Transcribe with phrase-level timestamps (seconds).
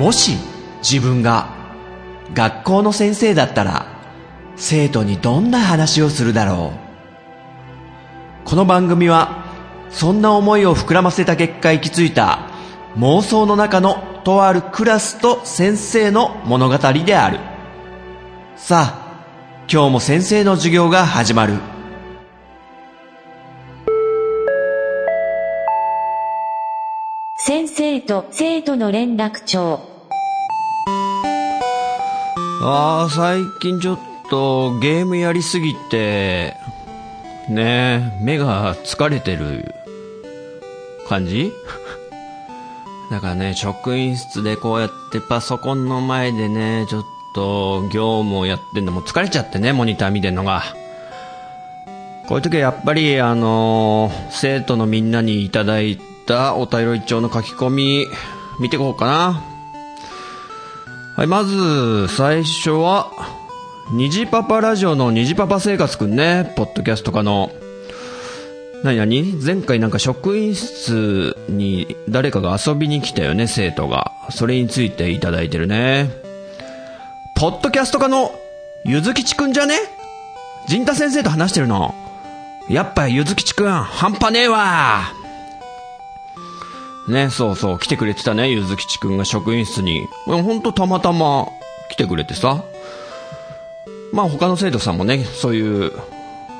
[0.00, 0.38] もし
[0.78, 1.50] 自分が
[2.32, 3.84] 学校の先生だったら
[4.56, 6.72] 生徒にどんな話をするだろ
[8.46, 8.48] う。
[8.48, 9.44] この番組は
[9.90, 12.48] そんな思いを膨らませた結果行き着いた
[12.96, 17.38] 妄想の中のとあるクラスと先生の物語である。
[18.56, 19.24] さあ
[19.70, 21.58] 今日も先生の授業が始まる。
[27.36, 29.89] 先生と生徒の連絡帳。
[32.62, 36.56] ああ最近ちょっとゲームやりすぎて
[37.48, 39.74] ね目が疲れてる
[41.08, 41.52] 感じ？
[43.10, 47.04] だからね職員室でこうやってパソコンの前でねちょっ
[47.34, 50.62] と業務をやってんのも疲れちゃってねモニター見てんのが。
[52.28, 58.06] こういう時はやっぱりあの生徒のみんなにいただいたお便り一丁の書き込み
[58.60, 59.49] 見てこうかな。
[61.16, 63.10] はい、まず、最初は、
[63.92, 67.50] 虹パパラジオの虹パパ生活くんね、ポッドキャストかの。
[68.84, 74.12] なになに前回なんか職員室に誰かが遊びに来たよね、生徒が。
[74.30, 76.08] それについていただいてるね。
[77.34, 78.32] ポッドキャスト家の
[78.84, 79.76] ゆずきちくんじゃね？
[80.68, 81.94] 陣太先生と話してるの。
[82.70, 85.12] やっぱゆずきちくん、半端ねえわ
[87.10, 90.06] ね、そうそう、来てくれてたね、ゆずきちくんが職員室に。
[90.24, 91.48] ほんとたまたま
[91.90, 92.64] 来てくれてさ。
[94.12, 95.92] まあ他の生徒さんもね、そういう、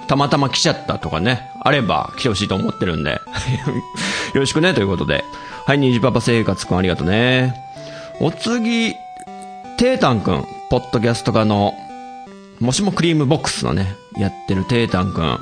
[0.06, 3.12] たまたま来ちゃったとかね、あれば来てほしいと思ってるんで。
[4.34, 5.24] よろしくね、ということで。
[5.66, 7.54] はい、にじパパ生活くんありがとうね。
[8.20, 8.92] お次、
[9.78, 11.74] テータンくん、ポッドキャスト家の、
[12.58, 15.38] もしもクリームボックスのね、やってるテータンくん。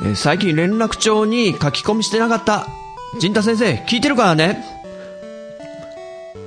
[0.00, 2.66] えー、最近連絡帳に書き込みしてなかった。
[3.20, 4.64] 陣太先生、聞いてるからね。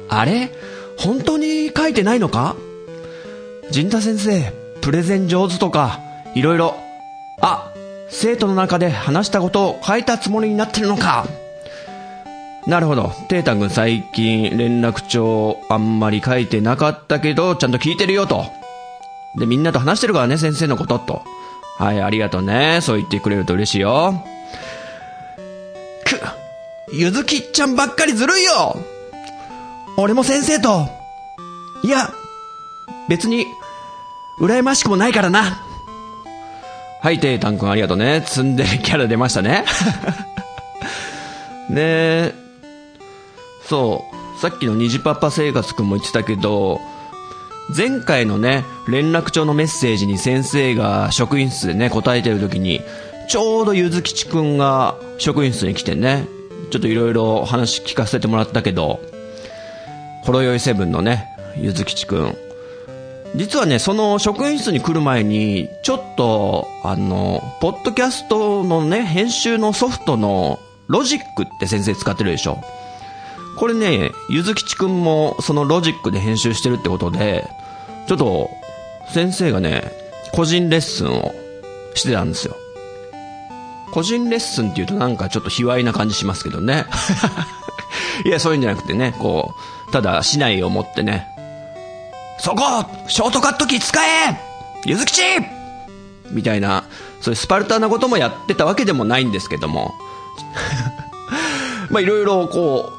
[0.10, 0.50] あれ？
[0.98, 2.56] 本当に書いてないのか？
[3.72, 6.00] 陣太先生、プレゼン上手とか、
[6.36, 6.76] いろいろ。
[7.42, 7.72] あ、
[8.10, 11.26] 生徒の中で話したことを書いたつもりになってるのか。
[12.68, 13.12] なるほど。
[13.28, 18.46] テータ君最近連絡帳あんまり書いてなかったけど、ちゃんと聞いてるよと。
[19.40, 21.24] で、みんなと話してるからね、先生のことと。
[21.78, 22.80] はい、ありがとうね。
[22.82, 24.24] そう言ってくれると嬉しいよ。
[26.06, 26.20] く、
[26.94, 28.78] ゆずきっちゃんばっかりずるいよ
[29.98, 30.88] 俺も先生と。
[31.84, 32.12] いや、
[33.10, 33.46] 別に、
[34.40, 35.62] 羨ましくもないからな。
[37.02, 38.24] はい、てーたんくんありがとうね。
[38.26, 39.66] ツンデレキャラ出ましたね。
[41.70, 42.36] ねえ、
[43.68, 44.06] そ
[44.38, 46.80] う、さっきの虹パパ生活くんも言ってたけど、
[47.76, 52.82] 前回のね、連絡帳のメッセージに先生が職員室でね、答えてる時に、
[53.30, 56.28] ちょうどゆずきちくんが職員室に来てね、
[56.72, 59.00] ちょっといろいろ話聞かせてもらったけど、
[60.24, 61.28] ほろよいセブンのね、
[61.58, 62.36] ゆずきちくん。
[63.36, 72.62] 実はね、その職員室に来る前に、ちょっと、あの、ポッドキャストのね、編集のソフトのロジックって先生使ってるでしょ。
[73.58, 77.48] これね、ゆずきちくんもそのロジックで編集してるってことで、
[78.12, 78.50] ちょっと、
[79.14, 79.90] 先生がね、
[80.34, 81.34] 個人レッスンを
[81.94, 82.58] してたんですよ。
[83.94, 86.88] 個人レッスンって言うとなんかちょっと卑猥な感じしますけどね。
[88.26, 89.56] いや、そういうんじゃなくてね、こ
[89.88, 91.26] う、ただ、市内を持ってね、
[92.38, 94.38] そこショートカット機使え
[94.84, 95.22] ゆずきち
[96.32, 96.84] みたいな、
[97.22, 99.96] そういうスパルタなこともやってたわけでもないんですけども。
[101.90, 102.92] まあいろいろこ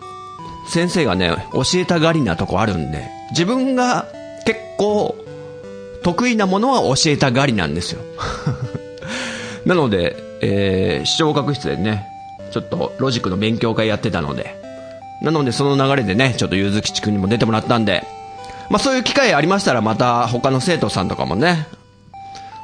[0.67, 4.07] う、先生がね、教えたがりなとこあるんで、自分が
[4.45, 5.17] 結構
[6.03, 8.03] 得意なものは教えたがりなんですよ。
[9.65, 12.07] なので、えー、視聴覚室でね、
[12.51, 14.61] ちょっとロジックの勉強会やってたので、
[15.23, 18.05] なのでその流れでね、ちょっとゆずきちくんにも出てもらったんで、
[18.69, 21.67] まあそういう機会ありましたらまた他の生徒さんとかもね、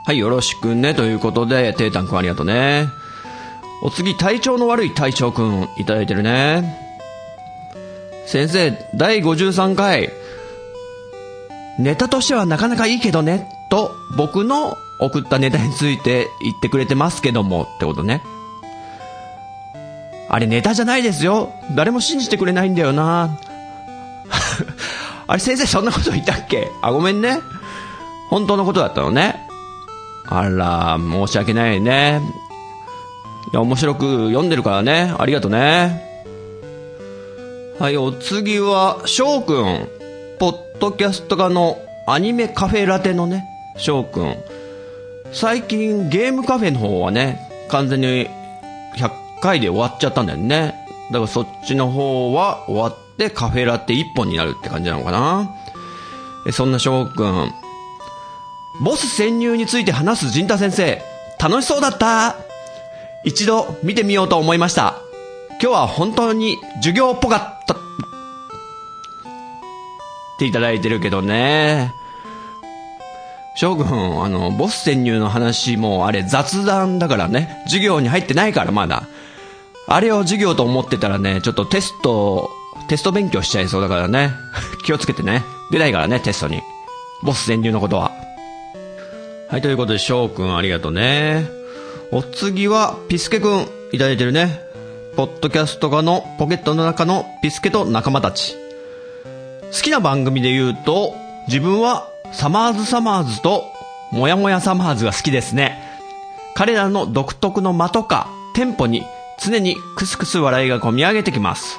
[0.09, 2.89] はい、よろしくね、ということで、テータンくんありがとうね。
[3.83, 6.65] お次、体調の悪い隊長くんいただいてるね。
[8.27, 10.11] 先生、第53回、
[11.79, 18.23] ネタとしてはなかなかいいけどね、と僕の送ったネタについて言ってくれてますけどもってことね。
[20.29, 21.53] あれネタじゃないですよ。
[21.75, 23.39] 誰も信じてくれないんだよな。
[25.27, 26.69] あれ先生そんなこと言ったっけ？
[26.83, 27.41] あ、ごめんね。
[28.29, 29.37] 本当のことだったのね。
[30.27, 32.21] あら、申し訳ないね。
[33.53, 35.15] いや、面白く読んでるからね。
[35.17, 36.05] ありがとね。
[37.79, 39.89] はい、お次は、翔くん。
[40.39, 43.45] ポッドキャスト家のアニメカフェラテのね、
[43.77, 44.37] 翔くん。
[45.33, 48.29] 最近ゲームカフェの方はね、完全に
[48.97, 49.11] 100
[49.43, 50.75] 回で終わっちゃったんだよね。
[51.11, 55.51] だからそっちの方は終わってカフェラテ1本になるって感じなのかな。
[56.47, 57.53] えそんな翔くん、
[58.85, 61.03] ボス潜入について話す陣太先生、
[61.41, 62.37] 楽しそうだった？
[63.25, 64.95] 一度見てみようと思いました。
[65.61, 67.58] 今日は本当に授業っぽかった。
[70.39, 71.93] っていただいてるけどね。
[73.57, 77.61] 将軍、あの、ボス潜入の話もあれ雑談だからね。
[77.65, 79.03] 授業に入ってないからまだ。
[79.89, 82.51] あれを授業と思ってたらね、ちょっとテスト、
[82.89, 84.31] テスト勉強しちゃいそうだからね。
[84.87, 85.43] 気をつけてね。
[85.73, 86.63] 出ないからね、テストに。
[87.25, 88.13] ボス潜入のことは。
[89.51, 91.49] はい、ということで、翔くんありがとうね。
[92.13, 94.61] お次は、ピスケくんいただいてるね。
[95.17, 98.68] ポッドキャスト画のポケットの中のピスケと仲間たち。
[99.73, 101.15] 好きな番組で言うと、
[101.47, 103.65] 自分はサマーズサマーズと
[104.13, 105.79] もやもやサマーズが好きですね。
[106.55, 109.05] 彼らの独特の間とかテンポに
[109.39, 111.79] 常にクスクス笑いが込み上げてきます。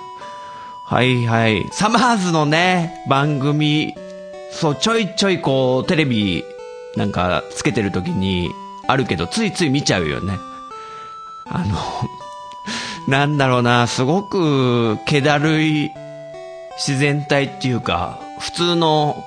[0.86, 1.66] はいはい。
[1.72, 3.94] サマーズのね、番組、
[4.52, 6.44] そう、ちょいちょいこう、テレビ
[6.96, 8.50] なんかつけてる時に
[8.88, 10.38] あるけど、ついつい見ちゃうよね。
[11.46, 11.78] あの、
[13.08, 15.92] なんだろうな、すごく、気だるい
[16.80, 19.26] 自然体っていうか、普通の、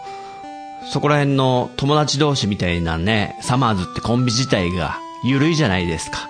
[0.90, 6.28] そこら辺の友達同士みたいなね、サマーズってコンビ自体が緩いじゃないですか。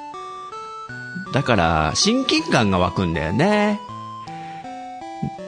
[1.32, 3.80] だから、親近感が湧くんだよね。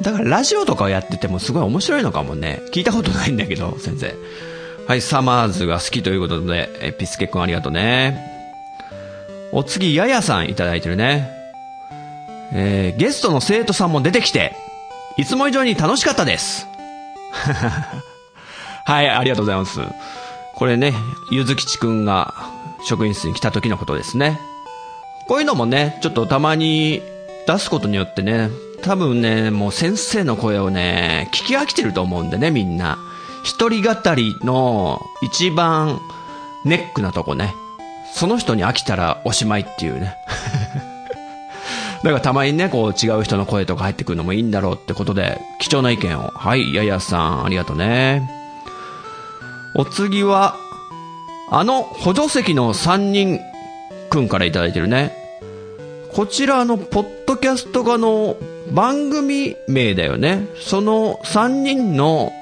[0.01, 2.63] だからラジオとかをやっててもすごい面白いのかもね。
[2.73, 4.15] 聞いたことないんだけど、先生。
[4.87, 8.33] はい、サマーズが好きということで、えピスケ君ありがとうね。
[9.51, 11.31] お次、ややさんいただいてるね。
[12.53, 14.55] えー、ゲストの生徒さんも出てきて、
[15.17, 16.67] いつも以上に楽しかったです。
[18.85, 19.81] はい、ありがとうございます。
[20.55, 20.95] これね、
[21.31, 22.35] ゆずきちくんが
[22.85, 24.41] 職員室に来た時のことですね。
[25.29, 27.01] こういうのもね、ちょっとたまに
[27.47, 28.51] 出すことによってね、
[28.83, 32.99] 多分ね、もう先生の声をね、聞き飽きてると思うんでね、みんな。
[33.45, 36.01] 一人語りの一番
[36.65, 37.55] ネックなとこね。
[38.13, 40.17] その人に飽きたらおしまいっていうね。
[42.05, 46.29] だからたまにね、こう違う人の声とか入ってくるのもいいんだろうってことで、貴重な意見を。
[46.29, 48.29] はい、ややさん、ありがとうね。
[49.75, 50.55] お次は、
[51.51, 53.41] あの補助席の3人
[54.11, 55.17] くんからいただいてるね。
[56.13, 58.37] こちらのポッドキャストがの
[58.71, 60.47] 番組名だよね。
[60.61, 62.33] その3人の、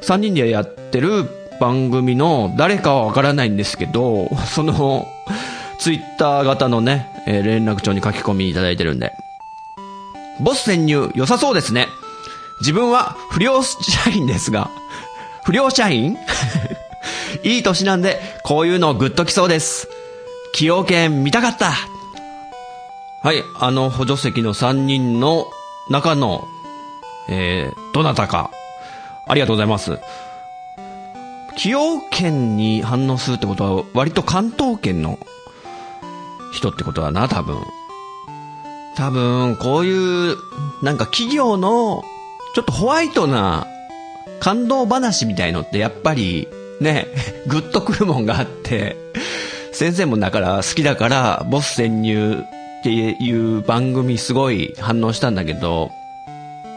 [0.00, 1.26] 3人でやってる
[1.60, 5.06] 番組の誰かはわからないんですけど、その、
[5.78, 9.12] ツイッター型のね、えー、連絡帳に書き込みいただいてるんで。
[10.40, 11.88] ボス潜入良さそうですね。
[12.60, 14.70] 自分は不良社員ですが、
[15.44, 16.16] 不良社員？
[17.42, 19.88] いい年なんで、こういうのグッときそうです。
[20.52, 21.72] 崎陽軒見たかった。
[23.22, 25.46] はい、あの補助席の3人の
[25.90, 26.48] 中の、
[27.28, 28.50] えー、どなたか、
[29.26, 29.98] ありがとうございます。
[31.50, 35.18] 崎陽軒に反応するってことは、割と関東圏の
[36.52, 37.60] 人ってことだな、多分。
[38.96, 40.36] 多分、こういう、
[40.82, 42.02] なんか企業の、
[42.54, 43.66] ちょっとホワイトな
[44.40, 46.48] 感動話みたいのってやっぱり、
[46.80, 47.06] ね、
[47.46, 48.96] グッとくるもんがあって、
[49.72, 52.44] 先生もだから好きだから、ボス潜入
[52.80, 55.90] っていう番組すごい反応したんだけど、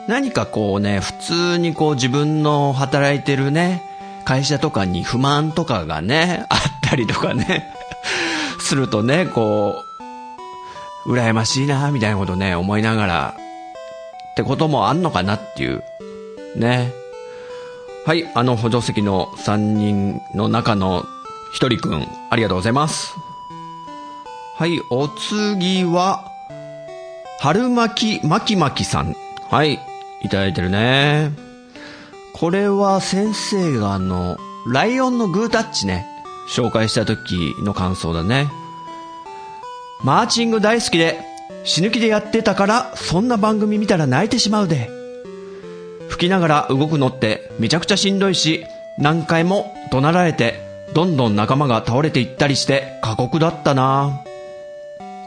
[0.08, 3.82] 何かこうね、普通にこう自分の働いてるね、
[4.26, 7.74] 会社とかに不満とかがね、あったりとかね、
[8.74, 9.86] するとね、こ
[11.06, 13.36] う、羨ましいな、みたいなことね、思いながら、
[14.32, 15.84] ってこともあんのかなっていう、
[16.56, 16.92] ね。
[18.08, 21.04] はい、あの補助席の3人の中の
[21.54, 23.14] 1人くん、ありがとうございます。
[24.56, 26.26] はい、お次は、
[27.42, 29.16] 春巻きまきまきさん。
[29.52, 29.74] はい、
[30.24, 31.32] いただいてるね。
[32.34, 36.08] これは先生があの、ライオンのグータッチね、
[36.50, 38.48] 紹介した時の感想だね。
[40.04, 41.20] マーチング大好きで、
[41.64, 44.90] 死ぬ気でやってたから、そんな番組見たら泣いてしまうで。
[46.10, 48.66] 吹きながら動くのってめちゃくちゃしんどいし、
[49.00, 50.60] 何回も怒鳴られて、
[50.94, 54.22] どんどん仲間が倒れていったりして過酷だったな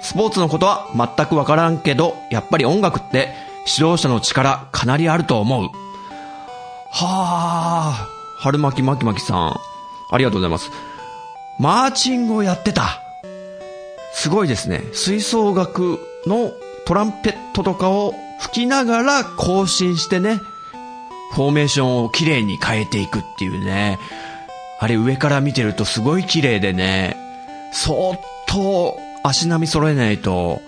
[0.01, 3.31] スポーツのことは全くわからんけど、やっぱり音楽って
[3.67, 5.65] 指導者の力かなりあると思う。
[5.65, 5.71] は
[6.93, 9.59] あ、春巻き巻き巻きさん、
[10.11, 10.71] ありがとうございます。
[11.59, 13.06] マーチングをやってた。
[14.17, 14.83] すごいですね。
[14.95, 16.51] 吹奏楽の
[16.87, 20.41] トランペットとかを吹きながら更新してね、
[21.35, 23.99] フォーメーションを綺麗に変えていくっていうね。
[24.81, 27.15] あれ上から見てるとすごい綺麗でね、
[27.73, 28.17] 相
[28.49, 30.63] 当足並み揃えないと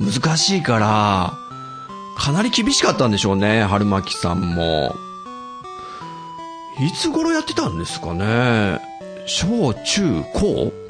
[0.00, 1.34] 難しいから、
[2.16, 4.94] かなり厳しかったんでしょうね、春巻さんも。
[6.78, 8.78] いつ頃やってたんですかね。
[9.26, 10.83] 小中高？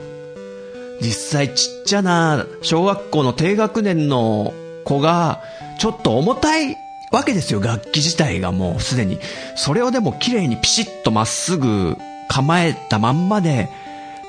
[1.01, 4.53] 実際ちっちゃな小学校の低学年の
[4.85, 5.43] 子が
[5.79, 6.77] ちょっと重たい
[7.11, 9.19] わけですよ、楽器自体がもうすでに。
[9.57, 11.97] それをでも綺麗にピシッとまっすぐ
[12.29, 13.69] 構えたまんまで、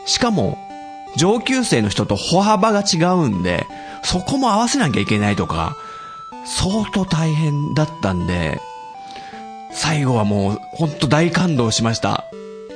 [0.06, 0.58] しかも
[1.16, 3.66] 上級生の人と歩幅が違うんで、
[4.04, 5.76] そこも合わせなきゃいけないとか、
[6.46, 8.60] 相当大変だったんで、
[9.72, 12.26] 最後はもうほんと大感動しました。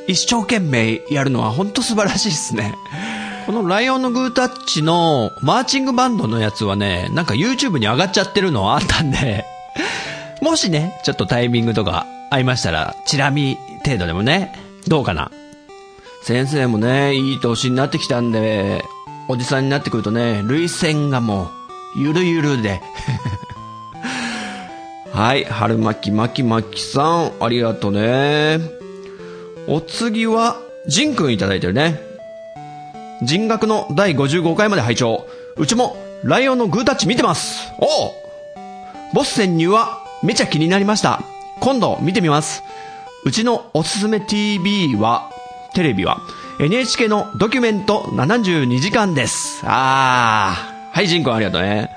[0.08, 2.74] 一生懸命やるのはほんと素晴らしいですね。
[3.50, 9.44] このライオンのグータッチのマーチングバンドのやつはね、なんか YouTube に上がっちゃってるのはあったんで、
[10.40, 14.54] もしね、ちょっとタイミングとか合いましたら、チラ見程度でもね、
[14.88, 15.32] どうかな。
[16.22, 18.86] 先生もね、いい年になってきたんで、
[19.28, 22.84] おじさんになってくるとね、涙腺がもう、ゆるゆるで。
[25.12, 28.60] はい、春巻き巻き巻きさん、ありがとうね。
[29.66, 32.09] お次は、ジンくんいただいてるね。
[33.22, 35.26] 人学の第55回まで拝聴
[35.58, 38.12] うちも、ライオンのグータッチ見てますおう
[39.14, 41.22] ボス潜入は、めちゃ気になりました。
[41.60, 42.64] 今度見てみます。
[43.26, 45.32] うちのおすすめ TV は、
[45.74, 46.22] テレビは、
[46.60, 49.62] NHK のドキュメント72時間です。
[49.66, 50.96] あー。
[50.96, 51.90] はい、ジンくんありがとうね。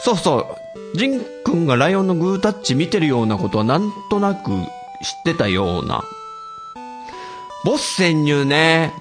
[0.00, 0.56] そうそ
[0.94, 0.96] う。
[0.96, 4.66] ジンくんがライオンのグータッチ見てるようなことはなんとなく知っ
[5.24, 6.02] てたような。
[7.64, 8.92] ボス潜入ね。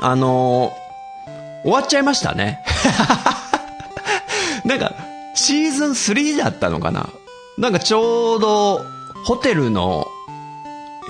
[0.00, 0.90] あのー
[1.62, 2.62] 終わっちゃいましたね。
[4.64, 4.94] なんか、
[5.34, 7.10] シーズン3だったのかな？
[7.58, 8.84] なんかちょうど、
[9.26, 10.06] ホテルの、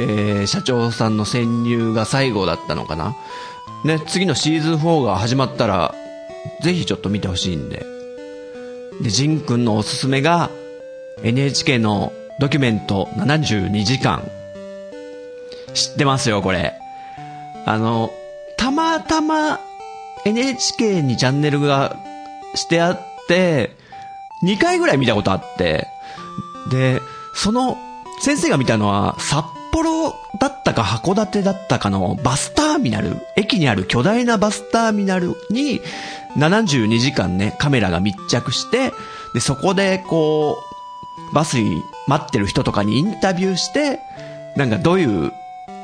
[0.01, 3.15] えー、社長さんの潜入が最後だったのかな？
[3.85, 5.95] ね、次のシーズン4が始まったら、
[6.63, 7.87] ぜひちょっと見てほしいんで。
[9.01, 10.51] で、ジンくんのおすすめが、
[11.23, 14.29] NHK のドキュメント72時間。
[15.75, 16.75] 知ってますよ、これ。
[17.67, 18.11] あの、
[18.61, 19.59] たまたま
[20.27, 21.97] NHK にチャンネルが
[22.55, 23.75] してあって、
[24.45, 25.89] 2回ぐらい見たことあって、
[26.71, 27.01] で、
[27.35, 27.79] その、
[28.21, 35.81] 先生が見たのは、札幌だったか函館だったかのバスターミナル、駅にある巨大なバスターミナルに、
[36.37, 38.93] 72時間ね、カメラが密着して、
[39.33, 40.59] で、そこでこ
[41.33, 44.01] う、バスに待ってる人とかにインタビューして、
[44.55, 45.33] なんかどういう、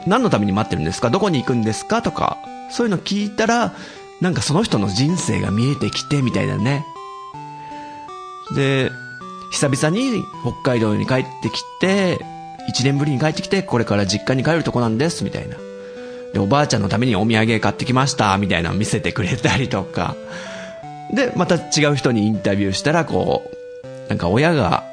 [0.07, 1.09] 何のために待ってるんですか？
[1.09, 2.03] どこに行くんですか？
[2.03, 2.37] とか、
[2.71, 3.75] そういうの聞いたら、
[4.21, 6.85] なんかその人の人生が見えてきて、みたいなね。
[8.55, 8.91] で、
[9.51, 12.19] 久々に北海道に帰ってきて、
[12.69, 15.57] 一年ぶりに帰ってきて、これから実家に帰るとこなんです、みたいな。
[16.33, 20.17] で、おばあちゃんのためにお土産買ってきました、みたいなの見せてくれたりとか。
[21.13, 23.51] で、また違う人にインタビューしたら、こ
[23.85, 24.85] う、なんか親が、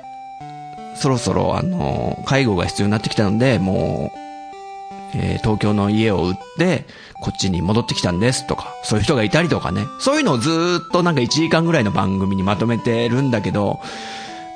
[0.95, 6.85] そろそろあの、介護が必要になってきたので、もう、えー東京の家を売って、
[7.23, 9.85] こっちに戻ってきたんですとか、そういう人がいたりとかね。
[10.01, 13.79] そういうのをずっとなんか1時間ぐらいの番組にまとめてるんだけど、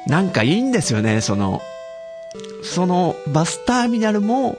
[0.05, 1.62] なんかいいんですよね、その、
[2.63, 4.57] そのバスターミナルも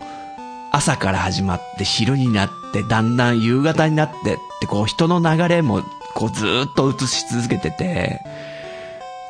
[0.72, 5.82] 朝から始まって昼になってだんだん夕方になってってこう人の流れも
[6.14, 8.22] こうずっと映し続けてて、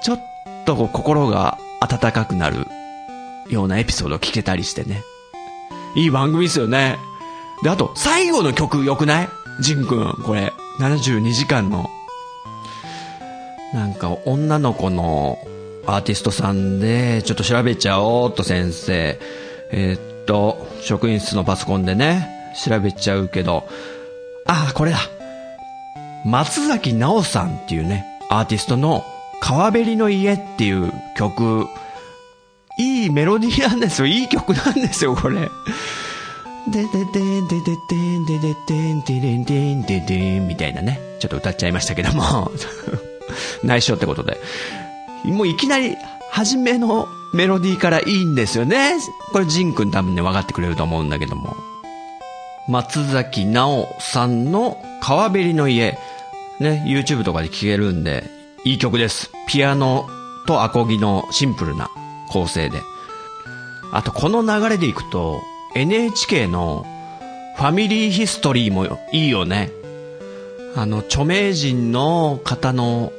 [0.03, 0.21] ちょっ
[0.67, 2.67] とこう心が温かくなる
[3.51, 5.03] ようなエピソードを聞けたりしてね。
[5.97, 6.97] いい番組ですよね。
[7.63, 9.29] で、あと、最後の曲良くない？
[9.61, 10.53] ジンくん、これ。
[10.79, 11.91] 72時間の。
[13.75, 15.39] なんか、女の子の
[15.87, 19.19] アーティストさんで、ちょっと調べちゃおうと先生。
[19.73, 23.69] えーっと、職員室のパソコンでね、調べちゃうけど、
[24.47, 24.99] あ、これだ。
[26.25, 29.05] 松崎直さんっていうね、アーティストの
[29.41, 31.67] 川べりの家っていう曲、
[32.79, 34.07] いいメロディーなんですよ。
[34.07, 35.49] いい曲なんですよ、これ。
[36.71, 41.01] でででででででででんででんでんででんみたいなね。
[41.21, 42.51] ちょっと歌っちゃいましたけども。
[43.65, 44.39] 内緒ってことで。
[45.25, 45.97] もういきなり、
[46.31, 48.95] 初めのメロディーからいいんですよね。
[49.33, 51.57] これ、ジンくん多分ね、分かってくれると思うんだけども。
[52.69, 55.99] 松崎直さんの川べりの家。
[56.61, 58.25] ね、YouTube とかで聴けるんで、
[58.65, 59.31] いい曲です。
[59.47, 60.09] ピアノ
[60.47, 61.91] とアコギのシンプルな
[62.29, 62.81] 構成で。
[63.93, 65.41] あと、この流れでいくと、
[65.75, 66.87] NHK の
[67.57, 69.71] ファミリーヒストリーもいいよね。
[70.77, 73.13] あの、著名人の方の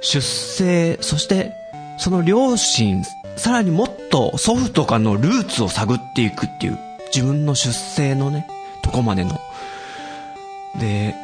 [0.00, 1.52] 出生、そして、
[1.98, 3.04] その両親、
[3.36, 6.78] さらにもっと祖父とかのルーツを探っていくっていう、
[7.14, 8.46] 自分の出生のね、
[8.82, 9.40] とこまでの。
[10.80, 11.14] で、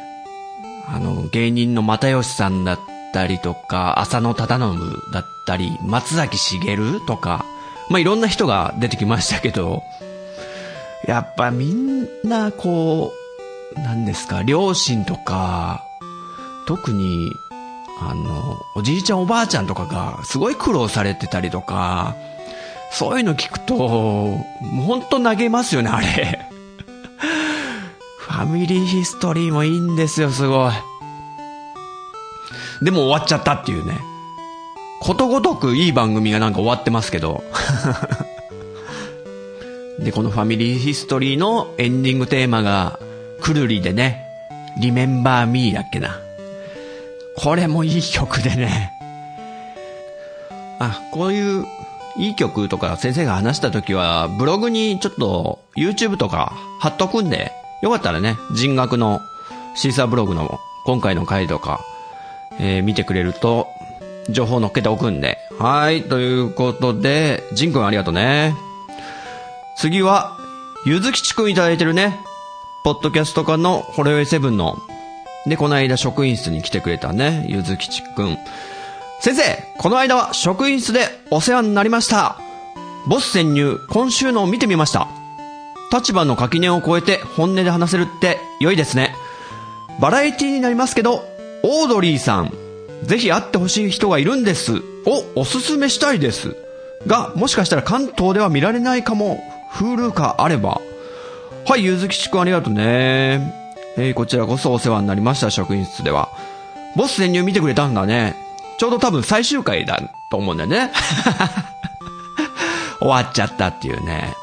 [0.87, 2.79] あの、芸人の又吉さんだっ
[3.13, 4.79] たりとか、浅野忠信
[5.11, 7.45] だったり、松崎しげるとか、
[7.89, 9.83] まあ、いろんな人が出てきましたけど、
[11.07, 13.11] やっぱみんなこ
[13.75, 15.83] う、何ですか、両親とか、
[16.65, 17.35] 特に、
[18.01, 22.15] あの、おじいちゃんおばあちゃんとかがすごい苦労されてたりとか、
[22.91, 26.47] そういうの聞くと、もうほんと投げますよね、あれ。
[28.19, 30.71] ファミリーヒストリーもいいんですよ、すごい。
[32.81, 33.99] でも終わっちゃったっていうね。
[35.01, 37.43] ことごとくいい番組がなんか終わってますけど。
[39.99, 42.99] で、このファミリーヒストリーのエンディングテーマが、
[43.41, 44.25] くるりでね、
[44.79, 46.19] Remember Me だっけな。
[47.35, 48.91] これもいい曲でね。
[50.79, 51.65] あ、こういう
[52.17, 59.21] いい曲とか先生が話した時は、ブログにちょっと YouTube とか貼っとくんで、よかったらね、人学の
[59.75, 61.81] シーサーブログの今回の回とか、
[62.59, 63.67] えー、見てくれると、
[64.29, 65.37] 情報載っけておくんで。
[65.59, 68.55] はい、ということで、ジンくんありがとうね。
[69.75, 70.37] 次は、
[70.85, 72.19] ゆずきちくんいただいてるね。
[72.83, 74.77] ポッドキャスト化のホレウェイセブンの、
[75.45, 78.37] で、この間職員室に来てくれたね、ゆずきちくん。
[79.19, 82.37] 先生、この間は職員室でお世話になりました。
[83.07, 85.07] ボス潜入、今週のを見てみました。
[85.91, 89.15] 立場の垣根を越えて本音で話せるって良いですね。
[89.99, 91.23] バラエティになりますけど、
[91.63, 92.53] オードリーさん、
[93.03, 94.81] ぜひ会ってほしい人がいるんです。
[95.05, 96.55] をおすすめしたいです。
[97.07, 99.41] が、もしかしたら関東では見られないかも。
[99.73, 100.81] Hulu かあれば。
[101.67, 103.53] はい、ゆずきちくんありがとうね。
[103.97, 106.29] えー、こちらこそお世話になりました、職員室では。
[106.95, 108.35] ボス潜入見てくれたんだね。
[108.77, 109.99] ちょうど多分最終回だ
[110.29, 110.91] と思うんだよね。
[112.99, 114.35] 終わっちゃったっていうね。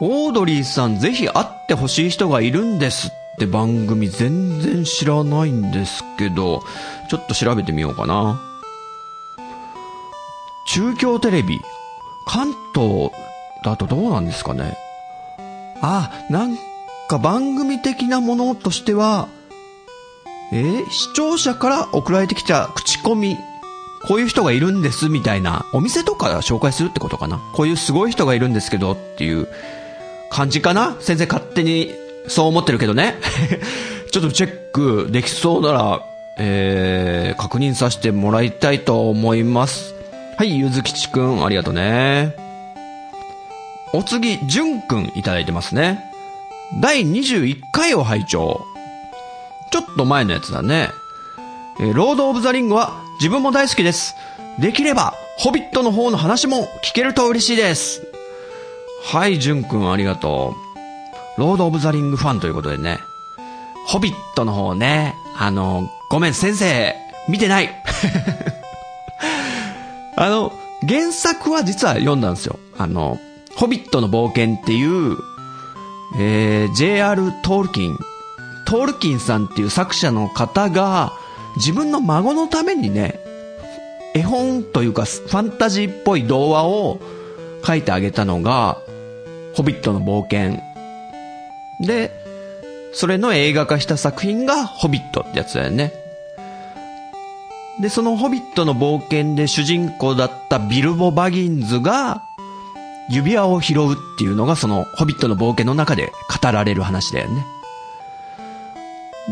[0.00, 6.62] オードリーさんぜひ会ってほしい人がいるんですって番組全然知らないんですけど、
[7.10, 8.40] ちょっと調べてみようかな。
[10.66, 11.60] 中京テレビ。
[12.26, 13.10] 関東
[13.62, 14.76] だとどうなんですかね？
[15.82, 16.56] あ、なん
[17.08, 19.28] か番組的なものとしては、
[20.52, 23.36] えー、視聴者から送られてきた口コミ。
[24.06, 27.38] こういう人がいるんですみたいな、お店とか紹介するってことかな？
[27.52, 29.46] こういうすごい人がいるんですけどっていう
[30.30, 30.96] 感じかな？
[31.00, 31.94] 先生勝手に
[32.26, 33.16] そう思ってるけどね。
[34.10, 36.02] ちょっとチェックできそうなら、
[36.38, 39.94] えー、確認させてもらいたいと思います。
[40.38, 42.49] はい、ゆずきちくん、ありがとうね。
[43.92, 46.10] お次、じゅんくんいただいてますね。
[46.80, 48.64] 第21回を拝聴。
[49.70, 50.90] ちょっと前のやつだね。
[51.80, 54.14] えー、ロード・オブ・ザ・リングは自分も大好きです。
[54.60, 58.02] できれば、ホビットの方の話も聞けると嬉しいです。
[59.04, 60.54] はい、じゅんくんありがと
[61.36, 61.40] う。
[61.40, 62.98] ロード・オブ・ザ・リングファンということでね。
[63.86, 66.94] ホビットの方ね、あの、ごめん、先生、
[67.28, 67.70] 見てない。
[70.16, 70.52] あの、
[70.86, 72.58] 原作は実は読んだんですよ。
[72.78, 73.18] あの、
[73.56, 75.16] ホビットの冒険っていう、
[76.18, 77.32] えー、J.R.
[77.42, 77.96] トールキン
[78.70, 81.12] トールキンさんっていう作者の方が、
[81.56, 83.18] 自分の孫のためにね、
[84.14, 87.00] 絵本というかファンタジーっぽい童話を
[87.66, 88.78] 書いてあげたのが、
[89.54, 90.62] ホビットの冒険。
[91.80, 92.12] で、
[92.92, 95.92] それの映画化した作品がホビットってやつだよね。
[97.80, 102.22] で、そのホビットの冒険で主人公だったビルボ・バギンズが
[103.10, 107.46] 指輪を拾うっていうのがそのホビットの冒険の中で語られる話だよね。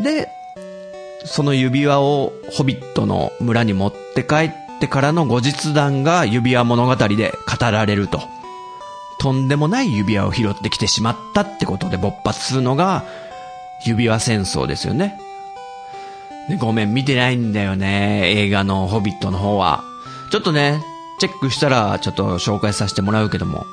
[0.02, 0.28] で、
[1.24, 8.20] その指輪をホビットの村に持って帰ってからの後日談が指輪物語で語られると。
[9.20, 13.04] とんでもない指輪を拾ってきてしまったってことで勃発するのが
[13.84, 15.18] 指輪戦争ですよね。
[16.48, 18.30] でごめん、見てないんだよね。
[18.30, 19.84] 映画のホビットの方は。
[20.30, 20.80] ちょっとね、
[21.18, 23.66] チェックしたらちょっと紹介させてもらうけども。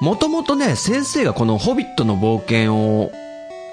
[0.00, 3.12] もともとね、先生がこのホビットの冒険を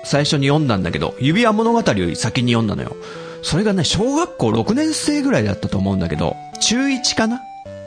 [0.04, 2.96] 最初に読んだんだけど、指輪物語より先に読んだのよ。
[3.44, 7.42] それがね、小学校6年生ぐらいだったと思うんだけど、中1かな？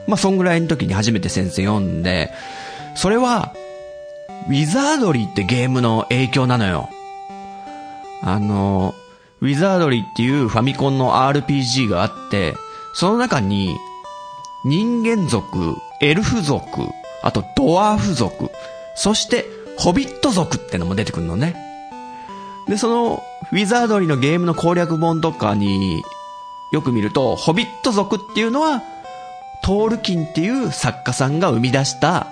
[0.07, 2.31] まあ、そんぐらいの時に初めて先生読んで、
[2.95, 3.53] それは、
[4.47, 6.89] ウィザードリーってゲームの影響なのよ。
[8.23, 8.95] あの、
[9.41, 12.55] ウィザードリーっていうファミコンの RPG があって、
[12.95, 13.75] その中に、
[14.63, 16.81] 人間族、エルフ族、
[17.23, 18.49] あとドワーフ族、
[18.95, 19.45] そして
[19.77, 21.55] ホビット族ってのも出てくるのね。
[22.67, 26.03] で、その、ウィザードリーのゲームの攻略本とかに
[26.71, 28.83] よく見ると、ホビット族っていうのは、
[29.63, 32.27] トールキンっていう作家さんが生み出した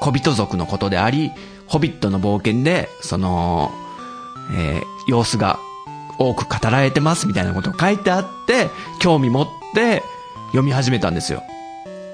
[0.00, 1.32] 小人族のことであり、
[1.66, 3.70] ホビットの冒険で、その、
[4.54, 5.58] えー、様子が
[6.18, 8.68] 多く語られてますみたいなことを書いてあって、
[9.00, 10.02] 興味持って
[10.48, 11.42] 読み始めたんですよ。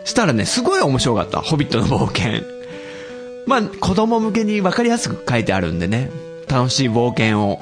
[0.05, 1.41] したらね、すごい面白かった。
[1.41, 2.43] ホビットの冒険。
[3.47, 6.11] まあ、子供向けに分かりやすく書いてあるんでね。
[6.49, 7.61] 楽しい冒険を。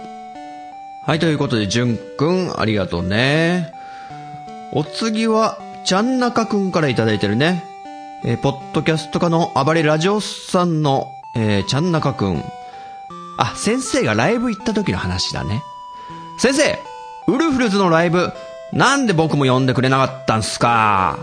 [1.07, 3.73] はい、ということで、じゅんくん、ありがとうね。
[4.73, 7.65] お次は、ちゃんなかくんからいただいてるね。
[8.25, 12.45] えーポッドキャスト家の暴れラジオさんの、えーちゃんなかくん。
[13.37, 15.63] あ、先生がライブ行った時の話だね。
[16.39, 16.79] 先生
[17.27, 18.33] ウルフルズのライブ、
[18.73, 21.19] なんで僕も呼んでくれなかったんすか？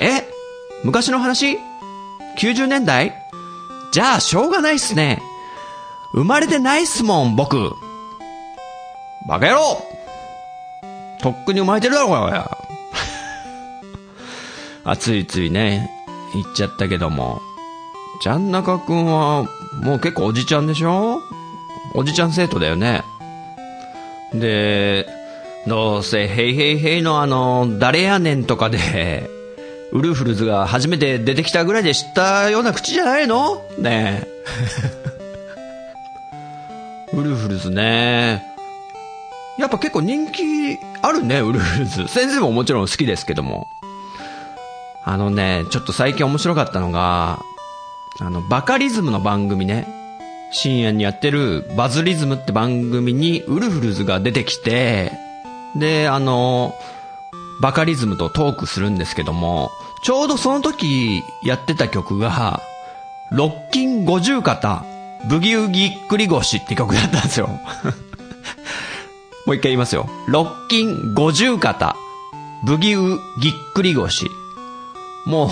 [0.00, 0.33] え？
[0.84, 1.58] 昔の話
[2.38, 3.14] ?90 年代？
[3.92, 5.22] じゃあ、しょうがないっすね。
[6.12, 7.72] 生まれてないっすもん、僕。
[9.26, 9.82] バカ野郎
[11.22, 12.38] とっくに生まれてるだろ、これ。
[14.84, 15.90] あ、ついついね、
[16.34, 17.40] 言っちゃったけども。
[18.22, 19.44] ちゃんなかくんは、
[19.82, 21.22] もう結構おじちゃんでしょ？
[21.94, 23.02] おじちゃん生徒だよね。
[24.34, 25.08] で、
[25.66, 29.30] どうせ、ヘイヘイヘイのあの、誰やねんとかで、
[29.94, 33.62] ウルフルズが初めて出てきたぐらいで知ったような口じゃないの？
[33.78, 34.28] ねえ。
[37.16, 38.42] ウルフルズね。
[39.56, 42.08] やっぱ結構人気あるね、ウルフルズ。
[42.08, 43.68] 先生ももちろん好きですけども。
[45.04, 47.38] あのね、ちょっと最近面白かったのが、
[48.20, 49.86] あの、バカリズムの番組ね。
[50.50, 55.12] 深夜にやってるバズリズムって番組にウルフルズが出てきて、
[55.76, 56.74] で、あの、
[57.64, 59.70] バカリズムとトークするんですけども、
[60.02, 62.60] ちょうどその時やってた曲が、
[63.32, 64.84] ロッキン50肩、
[65.30, 67.48] ブギウギっくり腰って曲だったんですよ。
[69.46, 70.10] もう一回言いますよ。
[70.28, 71.96] ロッキン50肩、
[72.66, 74.26] ブギウギっくり腰。
[75.24, 75.48] もう、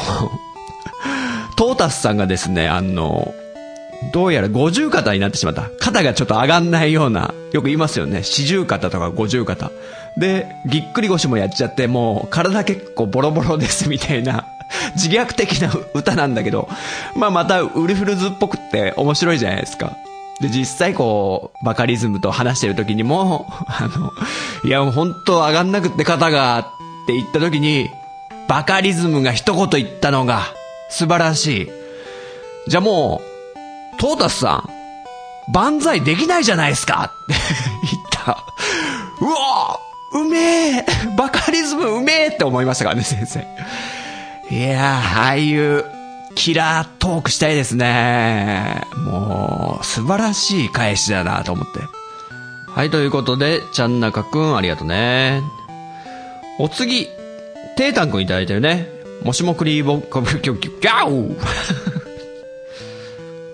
[1.56, 3.32] トータスさんがですね、あの、
[4.12, 5.70] どうやら50肩になってしまった。
[5.78, 8.22] 肩がちょっと上がんないような、よく言いますよね。
[8.22, 9.70] 四十肩とか50肩。
[10.16, 14.46] で、ぎっくり腰もやっちゃって、もう体結構ボロボロですみたいな、
[14.94, 16.68] 自虐的な歌なんだけど、
[17.16, 19.92] まあまたウルフルズっぽくって面白いじゃないですか。
[20.40, 24.12] で、実際こう、バカリズムと話してる時にも、あの、
[24.64, 26.64] いやもう本当上がんなくって肩が、っ
[27.06, 27.88] て言った時に、
[28.48, 30.42] バカリズムが一言言ったのが、
[30.90, 31.70] 素晴らしい。
[32.68, 33.31] じゃあもう、
[34.02, 34.68] トータスさ
[35.48, 37.34] ん、万歳できないじゃないですかって
[37.92, 38.44] 言った。
[39.20, 39.78] うわ
[40.12, 40.86] うめえ
[41.16, 43.46] バカリズムうめえって思いましたからね、先生。
[44.50, 45.84] いやー、ああいう、
[46.34, 48.80] キラートークしたいですね。
[49.06, 51.78] もう、素晴らしい返しだなと思って。
[52.74, 55.42] はい、ということで、ちゃんなかくん、ありがとうね。
[56.58, 57.06] お次、
[57.76, 58.88] テータンくんいただいてるね。
[59.22, 62.01] もしもクリーボ、ギャオ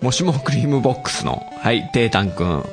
[0.02, 2.64] もしもクリームボックスの、はい、テータンくん。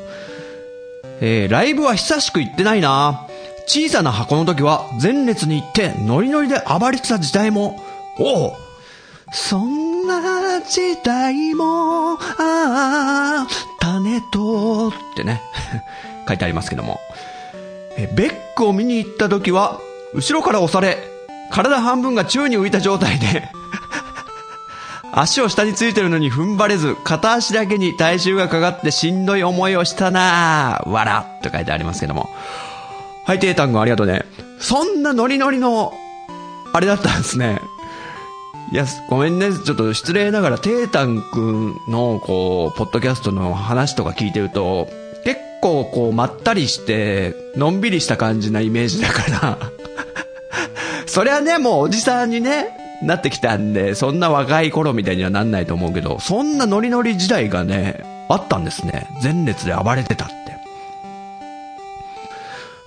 [1.21, 3.27] えー、ライブは久しく行ってないな。
[3.67, 7.79] 小さな箱の時は前列に行ってノリノリで暴れてた時代も、
[8.19, 8.53] おう
[9.31, 13.47] そんな時代も、ああ、
[13.79, 15.41] 種と、ってね、
[16.27, 16.99] 書いてありますけども。
[17.97, 19.79] えベックを見に行った時は、
[20.13, 20.97] 後ろから押され、
[21.51, 23.49] 体半分が宙に浮いた状態で、
[25.17, 30.89] 足を下についてるのに踏ん張れず、片足だけに体重がかかってしんどい思いをしたなぁ。
[30.89, 32.29] わらって書いてありますけども。
[33.25, 34.25] はい、テータン君ありがとうね。
[34.59, 35.93] そんなノリノリの、
[36.73, 37.61] あれだったんですね。
[38.73, 39.53] いや、ごめんね。
[39.53, 44.89] ちょっと失礼ながら、テータン君の、こう、ポッドキャストの話とか聞いてると、
[45.23, 49.57] 結構こう、まったりして、のんびりした感じなイメージだから、
[51.05, 59.07] そりゃね、もうおじさんにね、なってきたんで、そんな若い頃みたいにはなんないと思うけど、そんなノリノリ時代がね、あったんですね。
[59.21, 60.35] 前列で暴れてたって。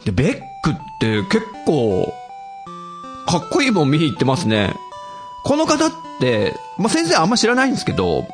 [0.07, 2.13] で、ベックって結構、
[3.27, 4.75] かっこいいもん見に行ってますね。
[5.45, 5.91] この方っ
[6.21, 8.27] て、まあ、先生あんま知らないんですけど、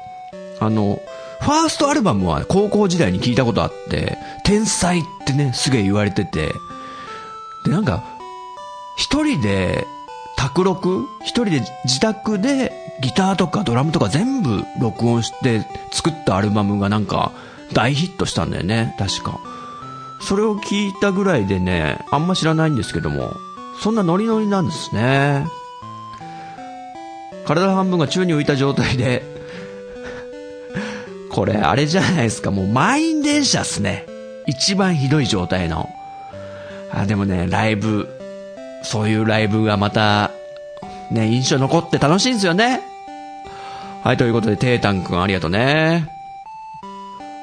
[0.60, 1.00] あの、
[1.40, 6.52] ファーストアルバムは高校時代に聞いたことあって、天才ってね、すげえ言われてて、
[7.64, 8.04] で、なんか、
[8.96, 9.86] 一人で、
[10.44, 11.08] 卓録？
[11.22, 17.32] 一人で自宅でギターとかドラムとか全部録音して作ったアルバムがなんか
[17.72, 19.40] 大ヒットしたんだよね、確か。
[20.20, 23.32] それを聞いたぐらいでね、あんま知らないんですけども、
[23.80, 25.46] そんなノリノリなんですね。
[27.46, 29.22] 体半分が宙に浮いた状態で、
[31.32, 34.06] これあれじゃないですか、もう満員電車っすね。
[34.46, 35.88] 一番ひどい状態の。
[36.92, 38.08] あ、でもね、ライブ、
[38.82, 40.30] そういうライブがまた、
[41.14, 42.82] ね、印象残って楽しいんですよね。
[44.02, 46.10] はい、ということで、テータンくんありがとうね。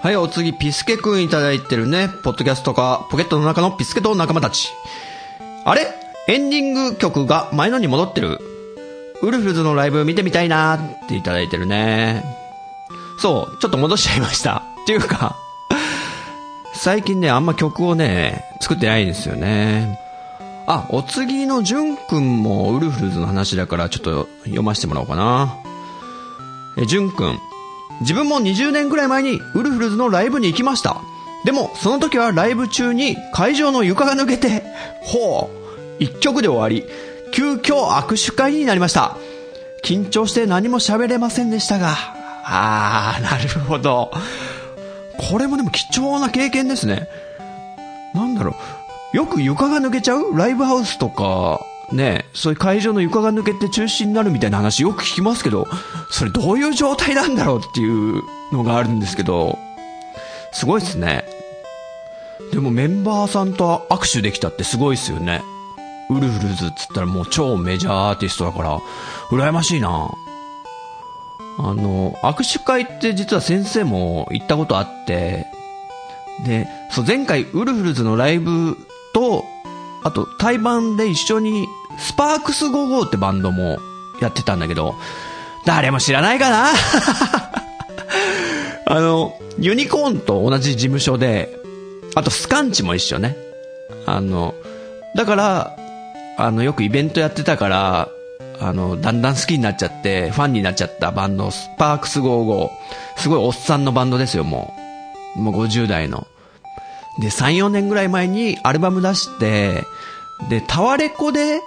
[0.04, 4.70] はい、お次、ピスケくんいただいてるね、ポッドキャストか、ポケットの中のピスケと仲間たち。
[5.64, 5.88] あれ？
[6.28, 8.40] エンディング曲が前のに戻ってる。
[9.22, 12.24] ウルフルズのライブ見てみたいなっていただいてるね。
[13.20, 14.64] そう、ちょっと戻しちゃいました。
[14.84, 15.36] っていうか、
[16.74, 20.00] 最近ね、あんま曲をね、作ってないんですよね。
[20.68, 25.58] あ、お次のジュンくんもウルフルズの話だからちょっと読ませてもらおうかな。
[26.78, 27.40] え、ジュンくん。
[28.02, 31.02] 自分も20年くらい前にウルフルズのライブに行きました。
[31.46, 34.64] でも、その時はライブ中に会場の床が抜けて、
[35.02, 35.50] ほ
[36.00, 36.88] う、一曲で終わり、
[37.34, 39.18] 急遽握手会になりました。
[39.84, 41.96] 緊張して何も喋れませんでしたが、
[42.44, 44.12] あー、なるほど。
[45.30, 47.08] これもでも貴重な経験ですね。
[48.14, 48.56] なんだろう。
[49.14, 50.38] よく床が抜けちゃう？
[50.38, 55.68] ライブハウスとか、ね、そういう会場の床が抜けて中止になるみたいな話よく聞きますけど、
[56.10, 58.22] それどういう状態なんだろうっていう
[58.54, 59.58] のがあるんですけど、
[60.54, 61.26] すごいですね。
[62.54, 65.42] でもメンバーさんと握手できたってすごいですよね。
[66.10, 68.80] ウルフルズっつったらもう超メジャーアーティストだから、
[69.30, 70.12] 羨ましいな
[71.58, 75.46] あの、握手会って実は先生も行ったことあって、
[76.46, 78.78] で、そう、前回ウルフルズのライブ
[79.14, 79.46] と、
[80.04, 81.68] あと対バンで一緒に
[82.00, 83.80] スパークス55ってバンドも
[84.22, 84.96] やってたんだけど、
[85.66, 86.70] 誰も知らないかな
[88.88, 91.56] あの、ユニコーンと同じ事務所で、
[92.16, 93.38] あとスカンチも一緒ね。
[94.06, 94.56] あの、
[95.16, 95.76] だから、
[96.38, 98.10] あの、よくイベントやってたから、
[98.60, 102.70] あの、だんだん好きになっちゃって、ファンになっちゃったバンド、スパークス55。
[103.18, 104.74] すごいおっさんのバンドですよ、も
[105.36, 105.40] う。
[105.40, 106.28] もう50代の。
[107.20, 109.84] で、3、4年ぐらい前にアルバム出して、
[110.50, 111.62] で、タワレコで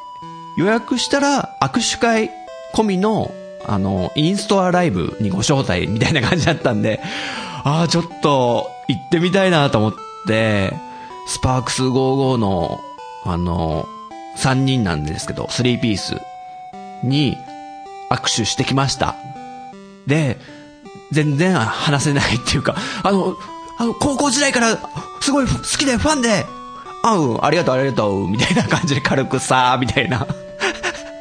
[0.57, 2.31] 予約したら握手会
[2.73, 3.31] 込みの、
[3.67, 7.01] あの、インストアライブにご招待みたいな感じだったんで、
[7.65, 9.95] ああ、ちょっと行ってみたいなと思っ
[10.27, 10.73] て、
[11.27, 12.81] スパークス55の、
[13.25, 13.87] あの、
[14.37, 16.21] 3人なんですけど、3ピース
[17.03, 17.37] に
[18.11, 19.17] 握手してきました。
[20.07, 20.39] で、
[21.13, 23.37] 全然話せないっていうか、あの、
[23.79, 24.79] あの、高校時代から
[25.25, 26.45] すごい好きでファンで、
[27.03, 30.27] あうん、ありがとうありがとう、みたいな感じで軽くさー、みたいな。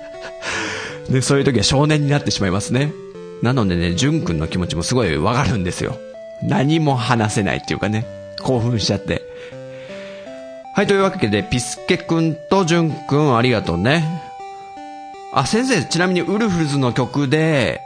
[1.09, 2.91] で、そういう時は少年になってしまいますね。
[3.41, 5.95] なのでね、ジュン君の気持ちもすごいわかるんですよ。
[6.41, 8.05] 何も話せないっていうかね、
[8.41, 9.21] 興奮しちゃって。
[10.75, 14.21] はい、というわけで、ピスケくんとジュン君ありがとうね。
[15.31, 17.79] あ、先生、ちなみにウルフルズの曲で、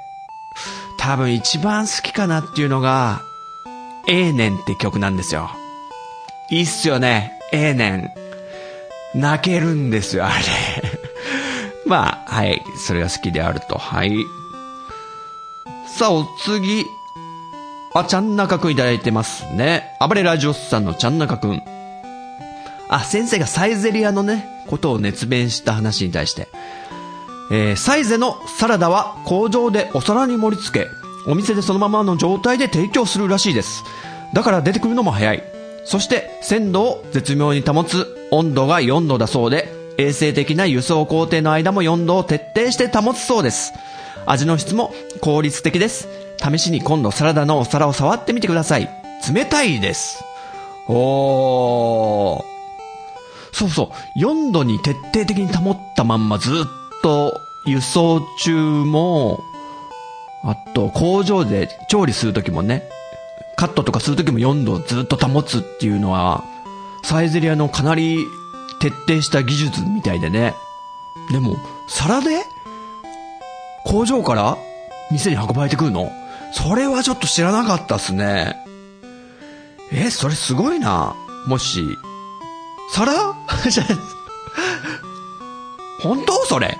[0.97, 3.21] 多分一番好きかなっていうのが、
[4.07, 5.51] ええねんって曲なんですよ。
[6.49, 7.39] いいっすよね。
[7.51, 8.11] ええねん。
[9.15, 10.35] 泣けるんですよ、あれ。
[11.85, 12.61] まあ、はい。
[12.85, 13.77] それが好きであると。
[13.77, 14.15] はい。
[15.87, 16.85] さあ、お次。
[17.93, 19.83] あ、ちゃんなかくんいただいてますね。
[19.99, 21.61] 暴れラジオスさんのちゃんなかくん。
[22.89, 26.47] あ、先生がサイゼリアのね、ことを熱弁した話に対して。
[27.51, 30.87] えーサイゼのサラダは工場でお皿に盛り付け、
[31.29, 33.83] お店でそのままの状態で提供するらしいです。
[34.33, 35.56] だから出てくるのも早い。
[35.87, 43.71] そして鮮度を絶妙に保つ温度が4度だそうで、衛生的な輸送工程の間も4度を徹底して保つそうです。
[44.25, 46.09] 味の質も効率的です。
[46.37, 48.89] 試しに今度サラダのお皿を触ってみてください。
[49.33, 50.21] 冷たいです。
[50.89, 52.43] おー。
[53.53, 54.19] そうそう。
[54.19, 56.53] 4度に徹底的に保ったまんまずっ
[57.01, 59.39] と輸送中も、
[60.43, 62.89] あと工場で調理するときもね、
[63.57, 66.43] カットとかするときも4度ずっと保つっていうのは、
[67.03, 68.25] サイゼリアのかなり
[68.79, 70.53] 徹底した技術みたいでね。
[71.31, 71.57] でも、
[71.89, 72.45] 皿で？
[73.83, 74.57] 工場から？
[75.11, 76.11] 店に運ばれてくるの？
[76.53, 78.55] それはちょっと知らなかったっすね。
[79.91, 81.15] え、それすごいな。
[81.47, 81.83] もし、
[82.91, 83.33] 皿
[86.03, 86.45] 本当？
[86.45, 86.77] それ。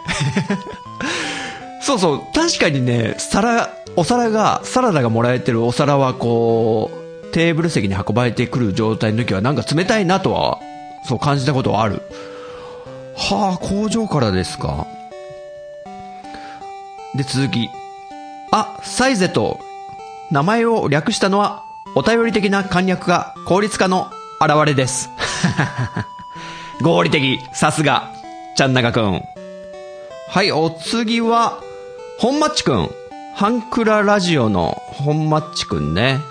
[1.82, 10.60] そうそう、確かにね、皿、お皿が、サラダがもらえてるお皿はこう、テーブル席に運ばれてくる状態の時はなんか冷たいなとは、
[11.04, 12.04] そう感じたことはある。
[13.16, 14.86] はあ、工場からですか？
[17.16, 17.70] で、続き。
[18.52, 19.60] あ、サイゼと、
[20.30, 21.64] 名前を略したのは、
[21.96, 25.10] お便り的な簡略化、効率化の現れです。
[26.84, 28.12] 合理的、さすが、
[28.56, 29.24] ちゃんなかくん。
[30.30, 31.60] はい、お次は、
[32.20, 32.92] 本マッチくん。
[33.38, 36.22] ハンクララジオの本マッチくんね。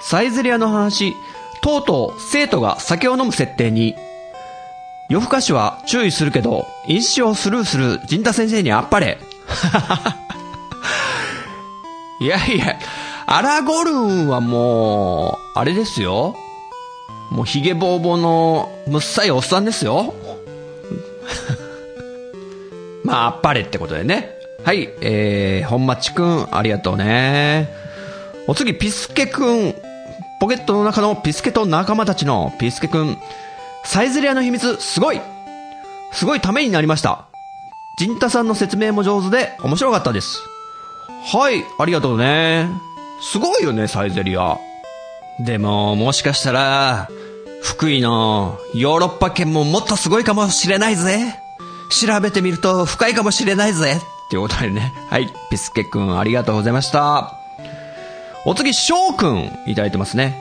[0.00, 1.12] サイゼリアの話、
[1.60, 3.94] とうとう生徒が酒を飲む設定に、
[5.10, 9.18] 夜更かしは注意するけど、飲酒をスルーする陣田先生にあっぱれ。
[12.22, 12.78] いやいや、
[13.26, 16.36] アラゴルンはもう、あれですよ。
[17.28, 20.14] もうヒゲボーボーのむっさいおっさんですよ。
[23.04, 24.39] まあ、あっぱれってことでね。
[24.64, 27.68] はい、えー、本町くん、ありがとうね。
[28.46, 29.74] お次、ピスケくん。
[30.40, 33.16] ポケットの中のピスケと仲間たちのピスケくん。
[33.84, 35.20] サイゼリアの秘密、すごい
[36.12, 37.26] すごいためになりました。
[37.98, 40.42] ジンタさんの説明も上手で面白かったです。
[41.32, 42.68] はい、ありがとうね。
[43.20, 44.58] すごいよね、サイゼリア。
[45.38, 47.08] でも、もしかしたら、
[47.62, 51.38] 福井のヨーロッパ圏ももっとすごいかもしれないぜ。
[51.90, 54.00] 調べてみると深いかもしれないぜ。
[54.30, 54.92] っていうことでね。
[55.08, 57.34] はい、ピスケくんありがとうございました。
[58.46, 60.36] お次、翔くんいただいてますね。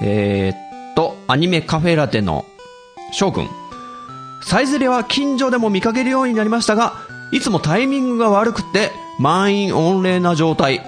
[0.00, 2.44] えー、っと、アニメカフェラテの
[3.12, 3.48] 翔くん。
[4.42, 6.94] サイゼリアは近所でも見かけるようになりましたが、
[7.30, 8.90] いつもタイミングが悪くて
[9.20, 10.82] 満員御礼な状態。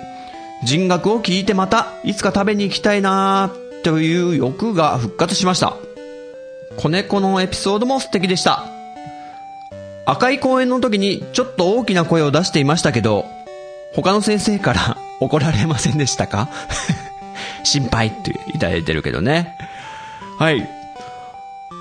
[0.64, 5.76] 人学を聞いてまた、いつか食べに行きたいなーという欲が復活しました。
[6.76, 8.71] 子猫のエピソードも素敵でした。
[10.04, 13.24] 赤い公園の時にちょっと大きな声を出していましたけど、
[13.94, 16.48] 他の先生から 怒られませんでしたか？
[17.64, 19.56] 心配っていただいてるけどね。
[20.38, 20.68] はい。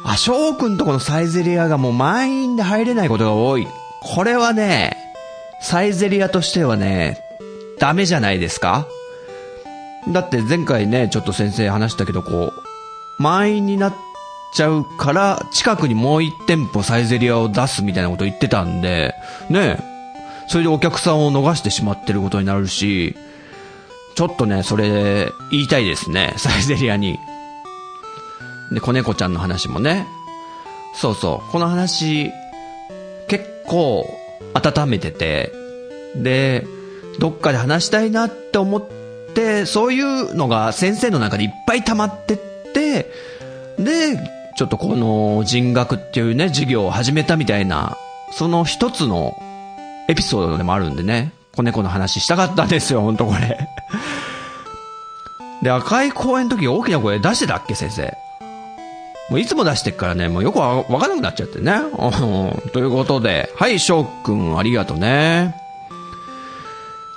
[0.05, 3.67] あ、翔くんとこのサイゼリアがもう満員で入れないことが多い。
[4.01, 4.95] これはね、
[5.59, 7.17] サイゼリアとしてはね、
[7.79, 8.85] ダメじゃないですか？
[10.09, 12.51] だって前回ね、ちょっと先生話したけど、こ
[13.19, 13.93] う、満員になっ
[14.53, 19.15] ちゃうから、近くにもう一店舗サイゼリアを出すみたいなこと言ってたんで、
[19.49, 19.79] ね
[20.47, 23.15] それでお客さんを逃してしまってることになるし、
[24.15, 27.19] ちょっとね、それ、言いたいですね、 サイゼリアに。
[28.71, 30.05] で、子猫ちゃんの話もね。
[30.93, 32.31] そうそう、この話、
[33.27, 34.05] 結構、
[34.53, 35.53] 温めてて、
[36.15, 36.65] で、
[37.19, 38.81] どっかで話したいなって思っ
[39.33, 42.37] て、そういうのが先生の中でいっぱい溜まってっ
[42.73, 43.09] て、
[43.79, 47.97] で、ちょっとこの人学っていうね、授業を始めたみたいな、
[48.31, 49.41] その一つの
[50.07, 53.67] エピソードでもあるんでね、子猫の話したかったんですよ、ほんとこれ。
[55.61, 58.17] で、赤い公園の時大きな声出してたっけ、先生。
[59.29, 61.73] もういつも出してっからね、もうよくわわかんなくなっちゃってね。
[62.73, 65.55] ということで、はい、翔くんありがとうね。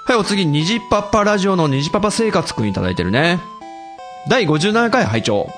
[0.07, 3.41] はい、お次、虹パパラジオの虹パパ生活くんいただいてるね。
[4.29, 5.51] 第57回拝聴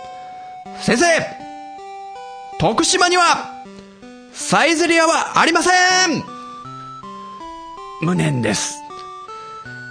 [0.80, 1.45] 先生
[2.58, 3.52] 徳島には、
[4.32, 6.22] サイゼリアはありません
[8.00, 8.78] 無念です。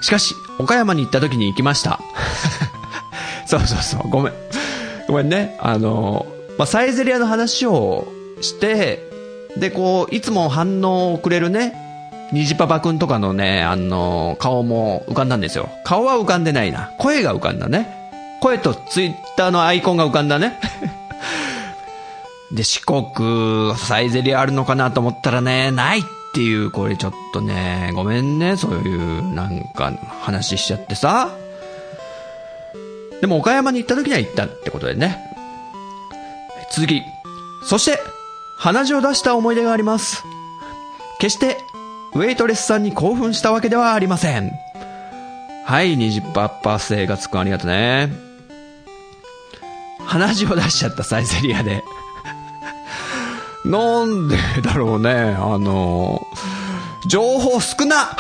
[0.02, 2.00] しかし、岡山に行った時に行きました。
[3.46, 4.34] そうそうそう、ごめん。
[5.08, 5.58] ごめんね。
[5.62, 6.26] あの、
[6.58, 8.08] まあ、サイゼリアの話を
[8.42, 9.00] して、
[9.58, 11.76] で、こう、いつも反応をくれるね、
[12.32, 15.70] 虹パパくんとかのね、あの、顔も浮かんだんですよ。
[15.84, 16.90] 顔は浮かんでないな。
[16.98, 17.88] 声が浮かんだね。
[18.42, 20.60] 声とツイッターのアイコンが浮かんだね。
[22.56, 29.92] で、四国、サイゼリアあるのかなと思ったらね、ないっていう、これちょっとね、ごめんね、そういう、なんか、
[30.22, 31.30] 話しちゃってさ。
[33.22, 35.18] でも岡山に行った時には行ったってことでね。
[36.72, 37.02] 続き。
[37.66, 38.00] そして、
[38.58, 40.24] 鼻血を出した思い出があります。
[41.20, 41.58] 決して、
[42.14, 44.52] ウェイトレスさんに興奮したわけではありません。
[45.66, 48.10] はい、20%生活くんありがとうね。
[50.06, 51.84] 鼻血を出しちゃったサイゼリアで。
[53.66, 56.22] なんでだろうね、あの、
[57.10, 58.16] 情報少な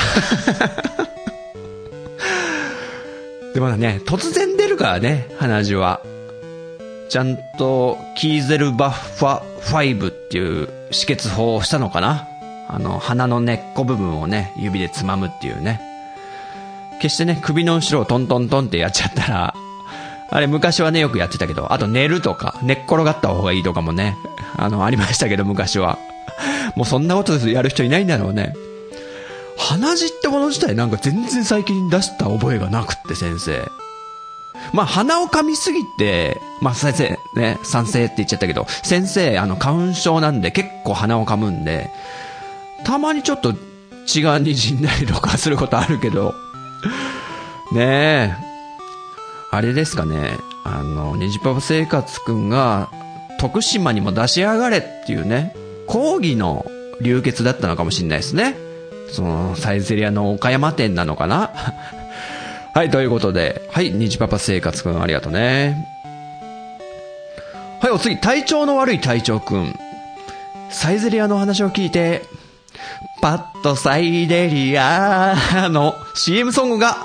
[3.53, 6.01] でもね、突然出るからね、鼻血は。
[7.09, 12.27] ちゃんと、キーゼルバッファ5っていう止血法をしたのかな
[12.67, 15.79] あの、鼻の根っこ部分をね、指でつまむっていうね。
[17.01, 19.53] 決してね、首の後ろをトントントンってやっちゃったら、
[20.31, 24.17] あれ昔はね、よくやってたけど、あと寝るとか、寝っ転がった方がいいとかもね、
[24.57, 25.97] あの、ありましたけど、昔は。
[26.75, 28.53] もうそんなことやる人いないんだろうね。
[29.57, 33.69] 鼻血ってもの自体なんか全然最近出した覚えがなくって、先生。
[34.73, 41.89] まあ、鼻を噛みすぎて、まあ、先生、ね、賛成って言っちゃったけど、先生、あの、花粉症なんで結構鼻を噛むんで、
[42.83, 43.53] たまにちょっと
[44.05, 46.33] 血が滲んだりとかすることあるけど、
[47.71, 48.35] ねえ、
[49.51, 52.89] あれですかね、あの、ネジパパ生活くんが、
[53.39, 55.53] 徳島にも出しやがれっていうね、
[55.87, 56.65] 抗議の
[57.01, 58.55] 流血だったのかもしれないですね。
[59.11, 61.51] その、サイゼリアの岡山店なのかな
[62.73, 65.87] はい、ということで、はい、ニジパパ生活くんありがとうね。
[67.81, 69.77] はい、お次、体調の悪い体調くん。
[70.69, 72.23] サイゼリアの話を聞いて、
[73.21, 75.35] パッとサイゼリア
[75.69, 76.97] の CM ソングが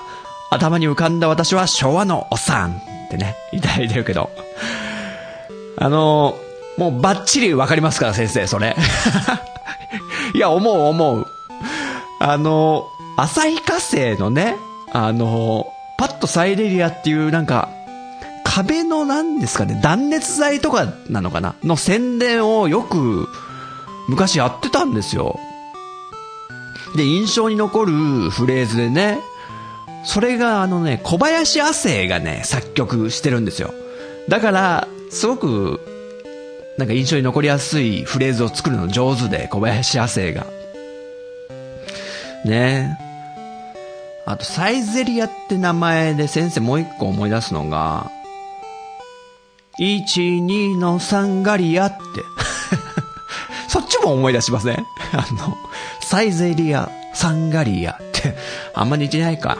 [0.50, 2.74] 頭に浮かんだ私は昭和のおっさんっ
[3.10, 4.30] てね、いただいてるけど。
[5.80, 8.76] あのー、もうバッチリわかりますから先生、それ。
[10.34, 11.26] いや、思う思う。
[12.20, 14.56] あのー、旭化成のね、
[14.92, 15.64] あのー、
[15.98, 17.70] パッとサイレリアっていうなんか、
[18.44, 23.28] 壁の何ですかね、断熱材とかなのかなの宣伝をよく
[24.08, 25.40] 昔やってたんですよ。
[26.94, 27.92] で、印象に残る
[28.28, 29.18] フレーズでね、
[30.04, 33.72] それがあのね、小林亜生がね、作曲してるんですよ。
[34.28, 35.80] だから、すごく、
[36.78, 40.46] なんか印象に残りやすいフレーズを作るの上手で、小林亜生が。
[42.44, 42.98] ね
[44.26, 48.10] あと、サイゼリアって名前で先生もう一個思い出すのが、
[49.78, 51.96] 1、2の3ガリアって。
[53.68, 54.76] そっちも思い出しません？
[55.12, 55.56] あの、
[56.02, 58.36] サイゼリア、サンガリアって、
[58.74, 59.58] あんま似てないか。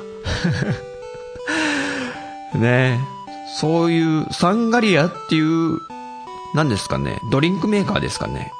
[2.55, 3.20] ねえ
[3.59, 5.79] そういう、サンガリアっていう、
[6.55, 8.53] 何ですかね、ドリンクメーカーですかね。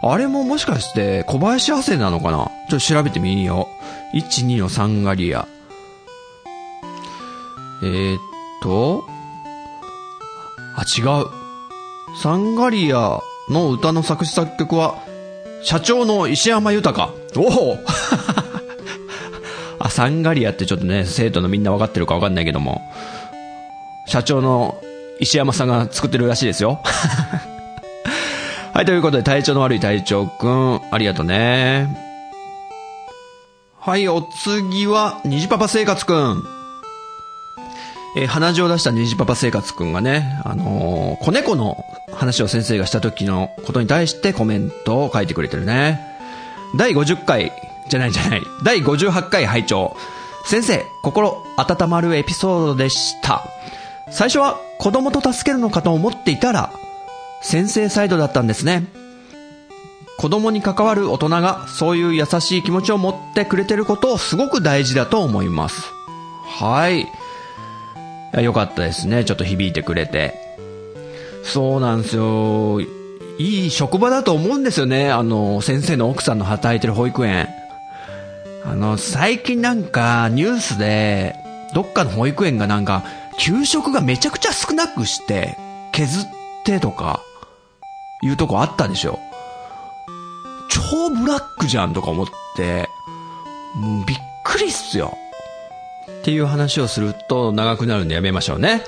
[0.00, 2.50] あれももしかして小林亜生なのかな？
[2.70, 3.68] ちょっと調べてみよ
[4.14, 4.16] う。
[4.16, 5.48] 1、2のサンガリア。
[7.82, 8.18] えー、っ
[8.62, 9.04] と、
[10.76, 11.26] あ、違う。
[12.22, 15.02] サンガリアの歌の作詞作曲は、
[15.64, 17.10] 社長の石山豊。
[17.36, 17.40] お
[17.72, 17.78] お、
[19.98, 22.82] サンガリアってちょっとね、生徒のみんな分かってるか分かんないけども、
[24.06, 24.80] 社長の
[25.18, 26.80] 石山さんが作ってるらしいですよ。
[28.74, 31.88] はい、ということで、体調の悪い隊長くん、ありがとうね。
[33.80, 36.44] はい、お次は、虹パパ生活くん。
[38.16, 41.76] えー、鼻血を出した虹パパ生活くんがね、あのー、子猫の
[42.12, 46.00] 話を先生がした時のことに対してコメントを書いてくれてるね。
[46.76, 47.50] 第50回、
[47.88, 49.96] じゃないじゃない、第58回拝聴
[50.46, 53.44] 先生、心温まるエピソードでした。
[54.10, 56.72] 最初は子供と助けるのかと思っていたら、
[57.42, 58.86] 先生サイドだったんですね。
[60.18, 65.92] 子供に関わる大人がそういう優しい気持ちを持ってくれてることをすごく大事だと思います。
[66.44, 67.06] はい。
[68.42, 69.24] よかったですね。
[69.24, 70.34] ちょっと響いてくれて。
[71.44, 72.80] そうなんですよ。
[72.80, 75.10] いい職場だと思うんですよね。
[75.10, 77.48] あの、先生の奥さんの働いてる保育園。
[78.68, 81.34] あの、最近なんかニュースで、
[81.74, 83.02] どっかの保育園がなんか、
[83.38, 85.56] 給食がめちゃくちゃ少なくして、
[85.92, 86.24] 削っ
[86.64, 87.22] てとか、
[88.22, 89.18] いうとこあったでしょ。
[90.68, 92.88] 超ブラックじゃんとか思って、
[93.76, 95.16] もうびっくりっすよ。
[96.20, 98.84] っていう話をすると長くなるんでやめましょうね。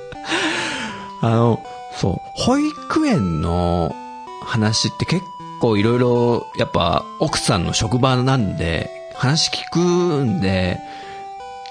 [1.22, 1.62] あの、
[1.96, 3.94] そう、保育園の
[4.44, 5.22] 話って結
[5.60, 9.78] 構いろいろ、やっぱ奥さんの職場なんで、話聞く
[10.24, 10.78] んで、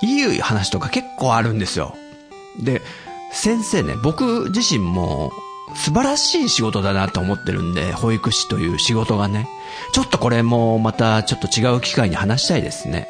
[0.02, 1.96] いい話とか結構あるんですよ。
[2.64, 2.82] で、
[3.32, 5.32] 先生ね、僕自身も
[5.76, 9.48] 素晴らしい仕事だなと思ってるんで、保育士という仕事がね。
[9.94, 13.08] ちょっとこれもまたちょっと違う機会に話したいですね。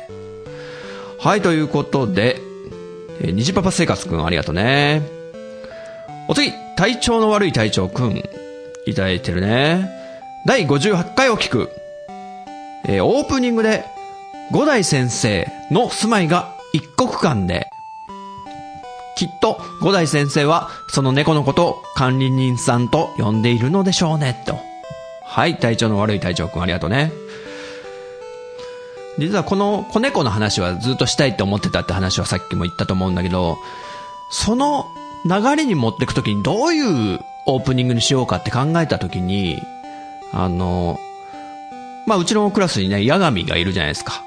[1.20, 2.42] はい、ということで、
[3.22, 5.02] えー、虹パパ生活くんありがとうね。
[6.28, 8.24] お次、体調の悪い体調くん、
[8.86, 9.99] いただいてるね。
[10.46, 11.70] 第58回を聞く。
[12.86, 13.86] えー、オープニングで、
[14.52, 17.70] 五代先生の住まいが一国間で、
[19.16, 24.58] きっと五代先生はその猫のことを管理人さんと呼んでいるのでしょうね、と。
[25.26, 27.12] はい、体調の悪い体調くんありがとうね。
[29.20, 33.58] 実はこの子猫の話はずっとしたいって思ってたって話はさっきも言ったと思うんだけど、
[34.32, 34.88] その
[35.26, 39.62] 流れに持っていくときにどういうオープニングにしようかって考えたときに、
[40.32, 41.00] あの、
[42.08, 44.24] まあ、うちのクラスにね、ヤガミがいるじゃないですか。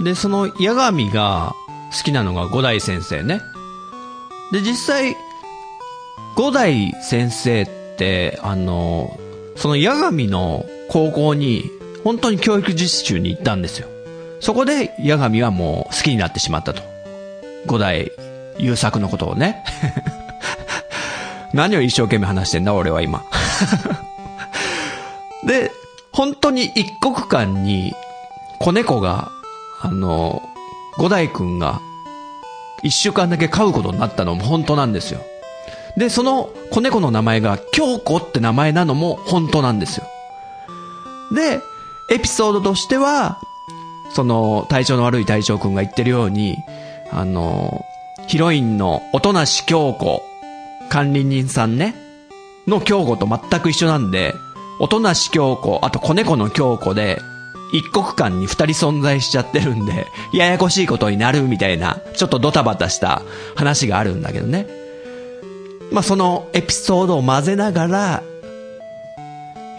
[0.00, 1.54] で、そのヤガミが
[1.96, 3.40] 好きなのが五代先生ね。
[4.52, 5.16] で、実際、
[6.36, 9.18] 五代先生って、あの、
[9.56, 11.70] そのヤガミの高校に
[12.04, 13.88] 本当に教育実習に行ったんですよ。
[14.40, 16.82] そこで、八神はもう好きになってしまったと。
[17.66, 18.12] 五代
[18.58, 19.64] 優作のことをね。
[21.52, 23.24] 何を一生懸命話してんだ、俺は今。
[25.48, 25.72] で、
[26.12, 27.94] 本当に一国間に、
[28.60, 29.32] 子猫が、
[29.80, 30.42] あの、
[30.98, 31.80] 五代くんが、
[32.82, 35.20] 一週間だけ飼うことになったのも本当なんですよ。
[35.96, 40.06] で、その子猫の名前が京子って名前なのも本当なんですよ。
[41.34, 41.60] で、
[42.10, 43.40] エピソードとしては、
[44.14, 46.56] その、体調の悪い隊長くんが言ってるように、
[47.10, 47.84] あの、
[48.26, 50.22] ヒロインの音無京子、
[50.90, 51.94] 管理人さんね、
[52.66, 54.34] の京子と全く一緒なんで、
[54.78, 57.20] 音無京子、あと子猫の京子で、
[57.72, 63.22] 一国間に二人存在しちゃってるんで、ややこしいことになるみたいな、ちょっとドタバタした
[63.56, 64.66] 話があるんだけどね。
[65.90, 68.22] まあ、そのエピソードを混ぜながら、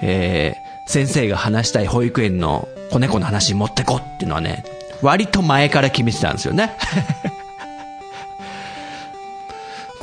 [0.01, 4.65] えー、先生が話したい保育園の子猫の話に持ってこっていうのはね、
[5.01, 6.75] 割と前から決めてたんですよね。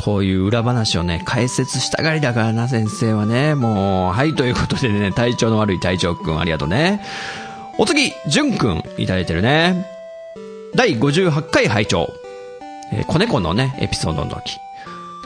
[0.06, 3.56] こういう裏話をね、解説したがりだからな、先生はね。
[3.56, 7.04] もう、はい、ということでね、体調の悪い隊長くんありがとうね。
[7.76, 9.84] お次、じゅんくんいただいてるね。
[10.76, 12.08] 第58回拝聴
[12.92, 14.58] えー、子猫のね、エピソードの時。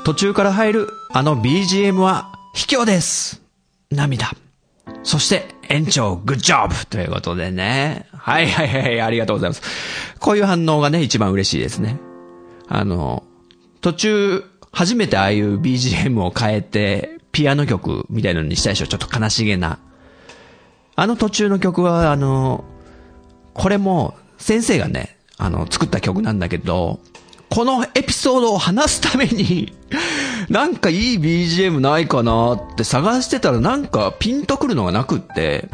[0.06, 3.42] 途中から入るあの BGM は卑怯です。
[3.90, 4.30] 涙。
[5.02, 8.06] そして、延長、グッジョブということでね。
[8.14, 9.60] はいはいはい、ありがとうございます。
[10.20, 11.98] こういう反応がね、一番嬉しいですね。
[12.66, 13.24] あの、
[13.82, 19.78] 途中、初めてああいう BGM を変えて、ピアノ曲みたいなのにしたでしょちょっと悲しげな。
[20.96, 22.64] あの途中の曲は、あの、
[23.54, 27.00] これも、先生がね、あの、作った曲なんだけど、
[27.50, 29.72] このエピソードを話すために
[30.48, 35.68] なんかいい BGM ないかなって探してたらなんかピンとくるのがなくって、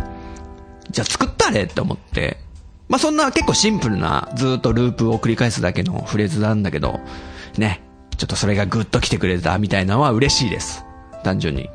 [0.91, 2.39] じゃあ作ったれって思って。
[2.89, 7.01] まあ、そんな結構シンプルなずっとループを繰り返すだけのフレーズなんだけど、
[7.59, 7.83] ね。
[8.17, 10.85] ちょっとそれがグッと来てくれたみたいなのは嬉しいです。
[11.23, 11.71] 単純に。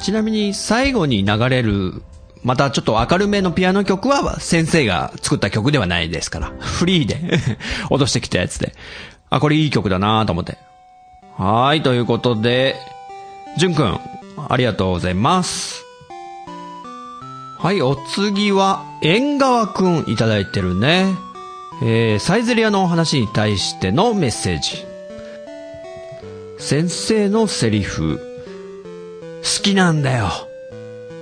[0.00, 2.02] ちなみに最後に流れる、
[2.42, 6.52] またちょっと明るめのピアノ曲は先生が作った曲ではないですから。
[6.58, 7.38] フリーで
[7.88, 8.74] 落としてきたやつで。
[9.30, 10.58] あ、これいい曲だなと思って。
[11.38, 12.76] はい、ということで、
[13.56, 14.00] じゅんくん、
[14.48, 15.82] ありがとうございます。
[17.58, 21.14] はい、お次は、縁側くんいただいてるね。
[21.84, 24.86] えー、サイゼリアの話に対してのメッセージ。
[26.58, 28.20] 先生のセリフ、
[29.42, 30.28] 好きなんだよ。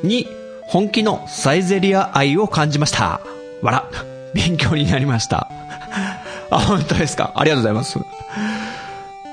[0.03, 0.29] に、
[0.61, 3.23] 本気のサイゼリア愛を感じました。
[3.63, 3.91] わら、
[4.35, 5.49] 勉強になりました。
[6.51, 7.33] あ、本当ですか？
[7.37, 7.99] ありがとうございます。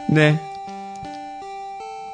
[0.09, 0.41] ね。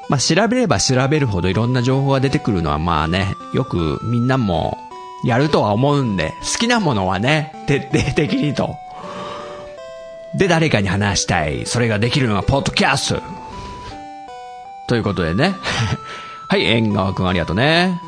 [0.10, 4.78] まあ、調べれば調べるほどいろんな情報が出てくるのはまあね、よくみんなも
[5.24, 8.76] やるとは思うんで、好きなものはね、徹底的にと
[10.36, 11.66] で、誰かに話したい。
[11.66, 13.22] それができるのがポッドキャスト。
[14.88, 15.56] ということでね。
[16.50, 18.00] はい、縁側くんありがとうね。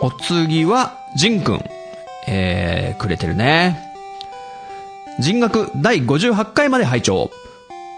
[0.00, 1.64] お次は、ジンくん。
[2.26, 3.92] えー、くれてるね。
[5.18, 7.30] 人学第58回まで拝聴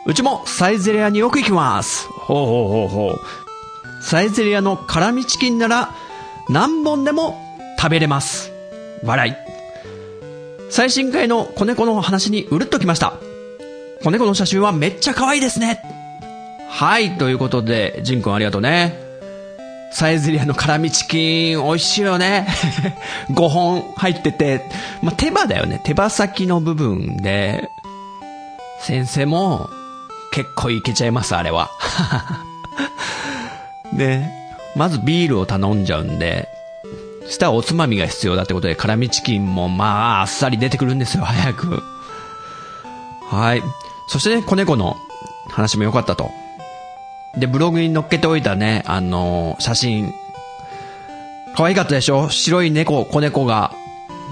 [0.07, 2.09] うちもサイゼリアによく行きます。
[2.09, 3.21] ほうほうほうほう。
[4.03, 5.95] サイゼリアの辛味チキンなら
[6.49, 7.41] 何本でも
[7.79, 8.53] 食べれます。
[9.03, 9.54] 笑い。
[10.71, 13.15] 最新回の子猫の話にうるっときました。
[14.03, 15.81] 子猫の写真はめっちゃ可愛いですね。
[16.69, 19.05] はい、ということで、ジンくんありがとうね。
[19.93, 22.49] サイゼリアの辛味チキン、美味しいよね。
[23.31, 24.69] 5本入ってて、
[25.01, 25.81] まあ、手羽だよね。
[25.85, 27.71] 手羽先の部分で、
[28.81, 29.71] 先生も
[30.33, 31.71] 結構いけちゃいます、あれは。
[33.97, 34.29] で、
[34.75, 36.49] まずビールを頼んじゃうんで、
[37.29, 41.83] したおつまみが必要だってことで、辛味チキンもまあ、あっさり出てくるんですよ、早く。
[43.31, 43.62] はい。
[44.09, 44.97] そしてね、子猫の
[45.49, 46.31] 話も良かったと。
[47.37, 50.12] で、ブログに載っけておいたね、あのー、写真。
[51.57, 52.29] 可愛かったでしょ？
[52.31, 53.72] 白い猫、子猫が、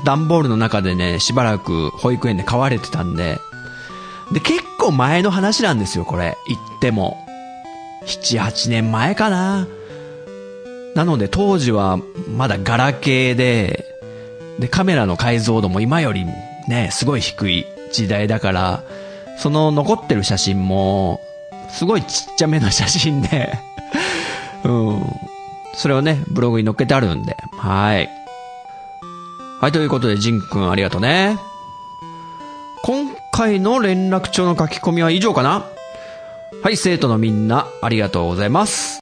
[0.05, 3.39] 段ボールの中でね、しばらく保育園で飼われてたんで。
[4.33, 6.37] で、結構前の話なんですよ、これ。
[6.49, 7.25] 言っても。
[8.07, 9.67] 7、8年前かな。
[10.95, 11.99] なので当時は
[12.37, 13.87] まだガラケーで、
[14.59, 16.27] で、カメラの解像度も今より
[16.69, 18.85] ね、すごい低い時代だから、
[19.39, 21.21] その残ってる写真も、
[21.71, 23.59] すごいちっちゃめの写真で
[24.65, 25.03] うん。
[25.75, 28.09] それをね、ブログに載っけてあるんで、はい。
[29.61, 31.39] はい、ということで、ジンくんありがとうね。
[32.83, 35.65] 今回の連絡帳の書き込みは以上かな
[36.63, 39.02] はい、生徒のみんな、ありがとうございます。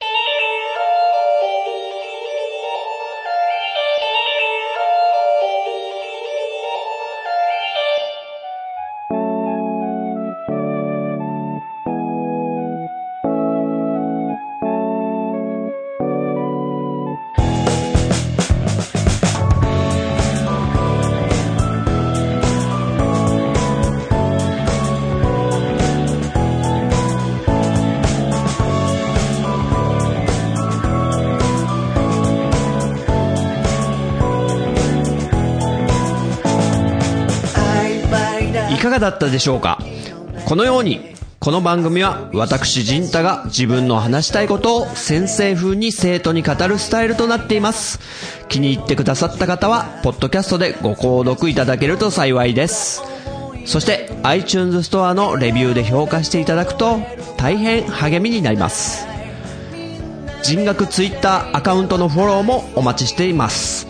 [39.01, 39.79] だったでしょうか？
[40.45, 47.99] このようにこの番組は私陣太が自分の話したいことを先生風に生徒に語るスタイルとなっています。
[48.47, 53.01] 気に入ってくださった方は、ポッドキャストでご購読いただけると幸いです。
[53.65, 56.99] そして、iTunes ストアのレビューで評価していただくと、
[57.37, 59.07] 大変励みになります。
[60.43, 63.87] 人学 Twitter アカウントのフォローもお待ちしています。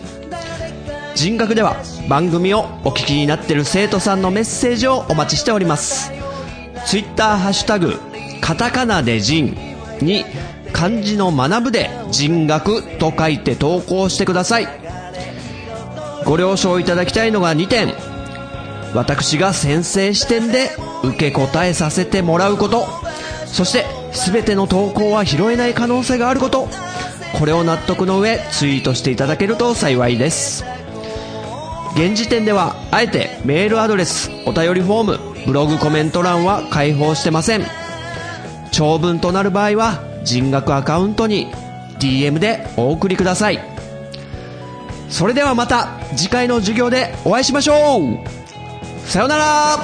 [1.14, 1.76] 人学では
[2.08, 6.10] 番組をお聞きになってる生徒さんのメッセージをお待ちしております。
[6.86, 8.00] ツイッターハッシュタグ、
[8.40, 9.56] カタカナで人
[10.00, 10.24] に
[10.72, 14.68] 漢字の学ぶで人学と書いて投稿してください。
[16.24, 17.94] ご了承いただきたいのが2点。
[18.94, 20.70] 私が先生視点で
[21.02, 22.86] 受け答えさせてもらうこと。
[23.46, 26.68] そして、すべての投稿は拾えない可能性があること。
[27.38, 30.64] これを納得の上、ツイートしていただけると幸いです。
[31.94, 37.66] 現時点では、あえてメールアドレス、お便りフォーム、ブログコメント欄は開放してません。
[38.70, 41.52] 長文となる場合は、人学アカウントに
[41.98, 43.72] DM でお送りください。
[45.12, 48.18] それではまた次回の授業でお会いしましょう
[49.06, 49.76] さようなら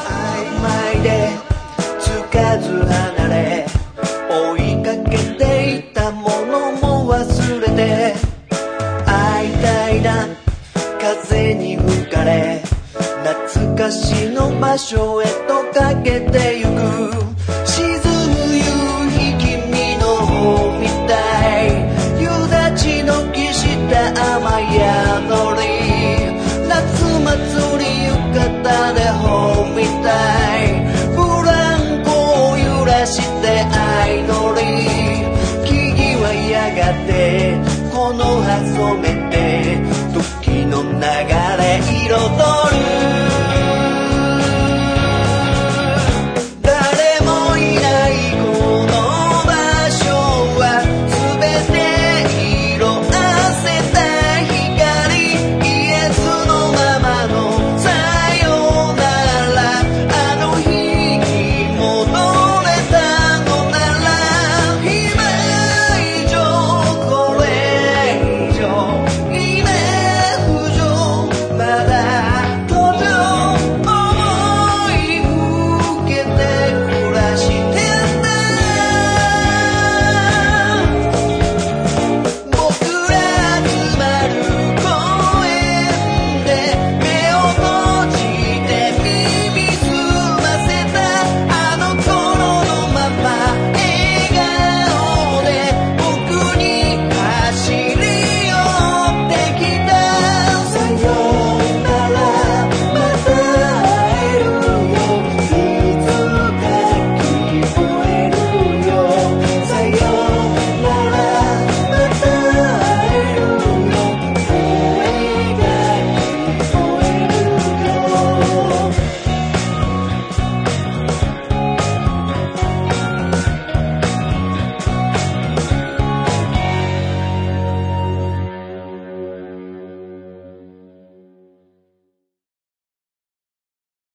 [13.90, 18.17] 私の場所へとかけてゆく。